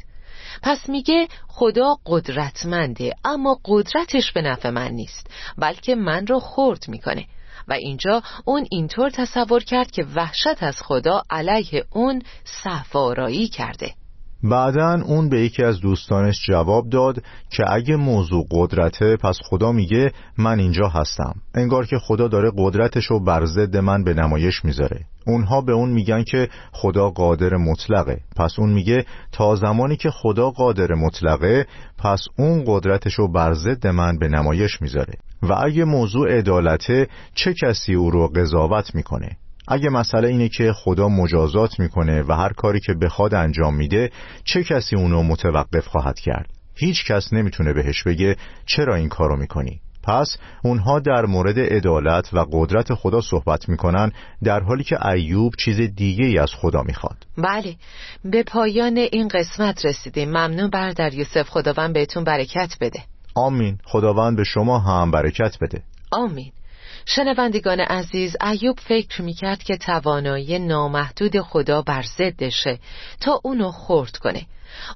پس 0.63 0.89
میگه 0.89 1.29
خدا 1.49 1.97
قدرتمنده 2.07 3.15
اما 3.25 3.61
قدرتش 3.65 4.33
به 4.33 4.43
نفع 4.43 4.71
من 4.71 4.91
نیست 4.91 5.31
بلکه 5.59 5.95
من 5.95 6.27
رو 6.27 6.41
خورد 6.41 6.85
می‌کنه. 6.89 7.27
و 7.69 7.73
اینجا 7.73 8.23
اون 8.45 8.67
اینطور 8.71 9.11
تصور 9.11 9.65
کرد 9.65 9.91
که 9.91 10.07
وحشت 10.15 10.63
از 10.63 10.77
خدا 10.83 11.23
علیه 11.31 11.85
اون 11.91 12.23
صفارایی 12.45 13.49
کرده. 13.49 13.95
بعدا 14.43 15.03
اون 15.07 15.29
به 15.29 15.41
یکی 15.41 15.63
از 15.65 15.81
دوستانش 15.81 16.47
جواب 16.47 16.89
داد 16.89 17.23
که 17.51 17.65
اگه 17.73 17.97
موضوع 17.97 18.47
قدرته 18.51 19.17
پس 19.17 19.39
خدا 19.51 19.73
میگه 19.73 20.13
من 20.39 20.59
اینجا 20.59 20.89
هستم. 20.89 21.35
انگار 21.55 21.87
که 21.87 21.99
خدا 21.99 22.29
داره 22.29 22.51
قدرتشو 22.57 23.21
بر 23.21 23.45
ضد 23.45 23.77
من 23.77 24.05
به 24.05 24.15
نمایش 24.15 24.65
می‌ذاره. 24.65 25.01
اونها 25.27 25.61
به 25.61 25.73
اون 25.73 25.91
میگن 25.91 26.23
که 26.23 26.49
خدا 26.73 27.11
قادر 27.11 27.57
مطلقه. 27.57 28.21
پس 28.37 28.59
اون 28.59 28.73
میگه 28.73 29.05
تا 29.33 29.57
زمانی 29.57 29.97
که 29.97 30.11
خدا 30.11 30.51
قادر 30.51 30.95
مطلقه 30.95 31.67
پس 31.99 32.25
اون 32.39 32.65
قدرتشو 32.67 33.33
بر 33.33 33.55
ضد 33.55 33.87
من 33.87 34.19
به 34.19 34.29
نمایش 34.29 34.83
می‌ذاره. 34.83 35.15
و 35.43 35.53
اگه 35.53 35.85
موضوع 35.85 36.39
عدالته 36.39 37.09
چه 37.35 37.55
کسی 37.63 37.95
او 37.95 38.11
رو 38.11 38.29
قضاوت 38.29 38.95
می‌کنه؟ 38.95 39.37
اگه 39.71 39.89
مسئله 39.89 40.29
اینه 40.29 40.49
که 40.49 40.73
خدا 40.73 41.09
مجازات 41.09 41.81
می‌کنه 41.81 42.23
و 42.23 42.33
هر 42.33 42.53
کاری 42.53 42.81
که 42.81 42.95
بخواد 42.95 43.35
انجام 43.35 43.75
میده 43.75 44.11
چه 44.45 44.65
کسی 44.65 44.97
اونو 44.97 45.23
متوقف 45.23 45.87
خواهد 45.87 46.21
کرد؟ 46.21 46.51
هیچ 46.75 47.05
کس 47.05 47.33
نمی‌تونه 47.33 47.73
بهش 47.73 48.03
بگه 48.03 48.37
چرا 48.67 48.95
این 48.95 49.09
کارو 49.09 49.37
می‌کنی. 49.37 49.81
پس 50.03 50.37
اونها 50.65 50.99
در 50.99 51.27
مورد 51.27 51.59
عدالت 51.59 52.35
و 52.35 52.47
قدرت 52.53 52.95
خدا 52.95 53.21
صحبت 53.21 53.69
می‌کنن 53.69 54.13
در 54.45 54.61
حالی 54.61 54.85
که 54.85 55.07
ایوب 55.07 55.53
چیز 55.59 55.81
دیگه 55.81 56.25
ای 56.25 56.39
از 56.39 56.51
خدا 56.55 56.83
می‌خواد. 56.83 57.27
بله 57.39 57.77
به 58.25 58.43
پایان 58.43 58.97
این 58.97 59.29
قسمت 59.29 59.87
رسیدیم. 59.87 60.29
ممنون 60.29 60.71
بردر 60.71 61.15
یوسف 61.15 61.49
خداوند 61.49 61.95
بهتون 61.95 62.25
برکت 62.25 62.77
بده. 62.81 63.01
آمین. 63.35 63.79
خداوند 63.85 64.37
به 64.37 64.45
شما 64.45 64.79
هم 64.79 65.11
برکت 65.11 65.57
بده. 65.61 65.83
آمین. 66.13 66.53
شنوندگان 67.07 67.81
عزیز 67.81 68.37
ایوب 68.43 68.81
فکر 68.81 69.23
می‌کرد 69.23 69.63
که 69.63 69.77
توانایی 69.77 70.59
نامحدود 70.59 71.41
خدا 71.41 71.83
بر 71.83 72.03
ضدشه 72.03 72.79
تا 73.21 73.41
اونو 73.45 73.71
خورد 73.71 74.17
کنه. 74.17 74.47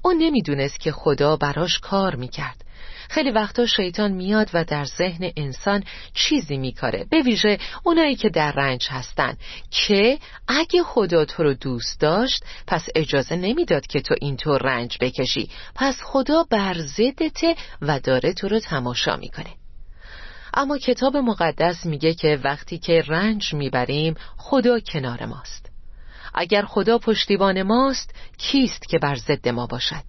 اون 0.03 0.17
نمی‌دونست 0.17 0.79
که 0.79 0.91
خدا 0.91 1.35
براش 1.35 1.79
کار 1.79 2.15
می‌کرد. 2.15 2.63
خیلی 3.09 3.31
وقتا 3.31 3.65
شیطان 3.65 4.11
میاد 4.11 4.49
و 4.53 4.63
در 4.63 4.85
ذهن 4.85 5.31
انسان 5.37 5.83
چیزی 6.13 6.57
میکاره 6.57 7.05
به 7.09 7.21
ویژه 7.21 7.57
اونایی 7.83 8.15
که 8.15 8.29
در 8.29 8.51
رنج 8.51 8.87
هستن 8.89 9.37
که 9.71 10.19
اگه 10.47 10.83
خدا 10.83 11.25
تو 11.25 11.43
رو 11.43 11.53
دوست 11.53 11.99
داشت 11.99 12.43
پس 12.67 12.87
اجازه 12.95 13.35
نمی‌داد 13.35 13.87
که 13.87 14.01
تو 14.01 14.15
اینطور 14.21 14.61
رنج 14.61 14.97
بکشی. 15.01 15.49
پس 15.75 15.97
خدا 16.03 16.43
بر 16.49 16.77
ضدته 16.79 17.55
و 17.81 17.99
داره 17.99 18.33
تو 18.33 18.47
رو 18.47 18.59
تماشا 18.59 19.15
می‌کنه. 19.15 19.62
اما 20.53 20.77
کتاب 20.77 21.17
مقدس 21.17 21.85
میگه 21.85 22.13
که 22.13 22.39
وقتی 22.43 22.77
که 22.77 23.03
رنج 23.07 23.53
می‌بریم 23.53 24.15
خدا 24.37 24.79
کنار 24.79 25.25
ماست. 25.25 25.69
اگر 26.33 26.65
خدا 26.65 26.97
پشتیبان 26.97 27.61
ماست 27.63 28.15
کیست 28.37 28.89
که 28.89 28.99
بر 28.99 29.15
ضد 29.15 29.47
ما 29.47 29.67
باشد؟ 29.67 30.03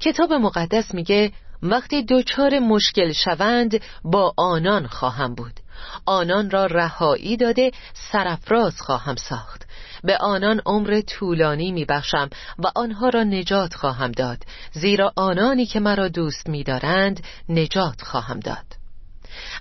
کتاب 0.00 0.32
مقدس 0.32 0.94
میگه 0.94 1.32
وقتی 1.62 2.02
دوچار 2.02 2.58
مشکل 2.58 3.12
شوند 3.12 3.80
با 4.04 4.34
آنان 4.36 4.86
خواهم 4.86 5.34
بود. 5.34 5.60
آنان 6.06 6.50
را 6.50 6.66
رهایی 6.66 7.36
داده 7.36 7.70
سرفراز 8.12 8.80
خواهم 8.80 9.16
ساخت. 9.16 9.66
به 10.04 10.18
آنان 10.18 10.60
عمر 10.66 11.00
طولانی 11.00 11.72
میبخشم 11.72 12.30
و 12.58 12.62
آنها 12.74 13.08
را 13.08 13.22
نجات 13.22 13.74
خواهم 13.74 14.12
داد. 14.12 14.38
زیرا 14.72 15.12
آنانی 15.16 15.66
که 15.66 15.80
مرا 15.80 16.08
دوست 16.08 16.48
میدارند 16.48 17.24
نجات 17.48 18.02
خواهم 18.02 18.40
داد. 18.40 18.81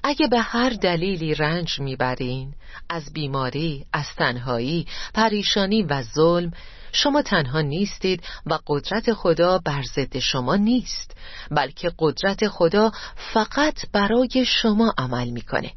اگه 0.03 0.27
به 0.27 0.39
هر 0.39 0.69
دلیلی 0.69 1.35
رنج 1.35 1.79
می‌برین 1.79 2.53
از 2.89 3.13
بیماری، 3.13 3.85
از 3.93 4.05
تنهایی، 4.17 4.87
پریشانی 5.13 5.83
و 5.83 6.01
ظلم 6.01 6.51
شما 6.91 7.21
تنها 7.21 7.61
نیستید 7.61 8.23
و 8.45 8.59
قدرت 8.67 9.13
خدا 9.13 9.57
بر 9.57 9.81
ضد 9.95 10.17
شما 10.17 10.55
نیست 10.55 11.17
بلکه 11.51 11.91
قدرت 11.99 12.47
خدا 12.47 12.91
فقط 13.15 13.79
برای 13.93 14.45
شما 14.45 14.93
عمل 14.97 15.29
می‌کنه. 15.29 15.71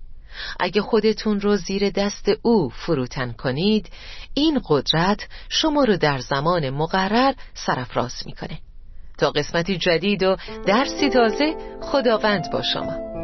اگه 0.61 0.83
خودتون 0.83 1.41
رو 1.41 1.57
زیر 1.57 1.91
دست 1.91 2.31
او 2.43 2.69
فروتن 2.69 3.33
کنید 3.33 3.91
این 4.35 4.61
قدرت 4.69 5.29
شما 5.49 5.85
رو 5.85 5.97
در 5.97 6.19
زمان 6.19 6.71
مقرر 6.71 7.35
سرفراز 7.55 8.15
می‌کنه. 8.27 8.59
تا 9.19 9.31
قسمتی 9.31 9.79
جدید 9.79 10.23
و 10.23 10.37
درسی 10.67 11.09
تازه 11.09 11.57
خداوند 11.83 12.51
با 12.53 12.63
شما. 12.63 13.24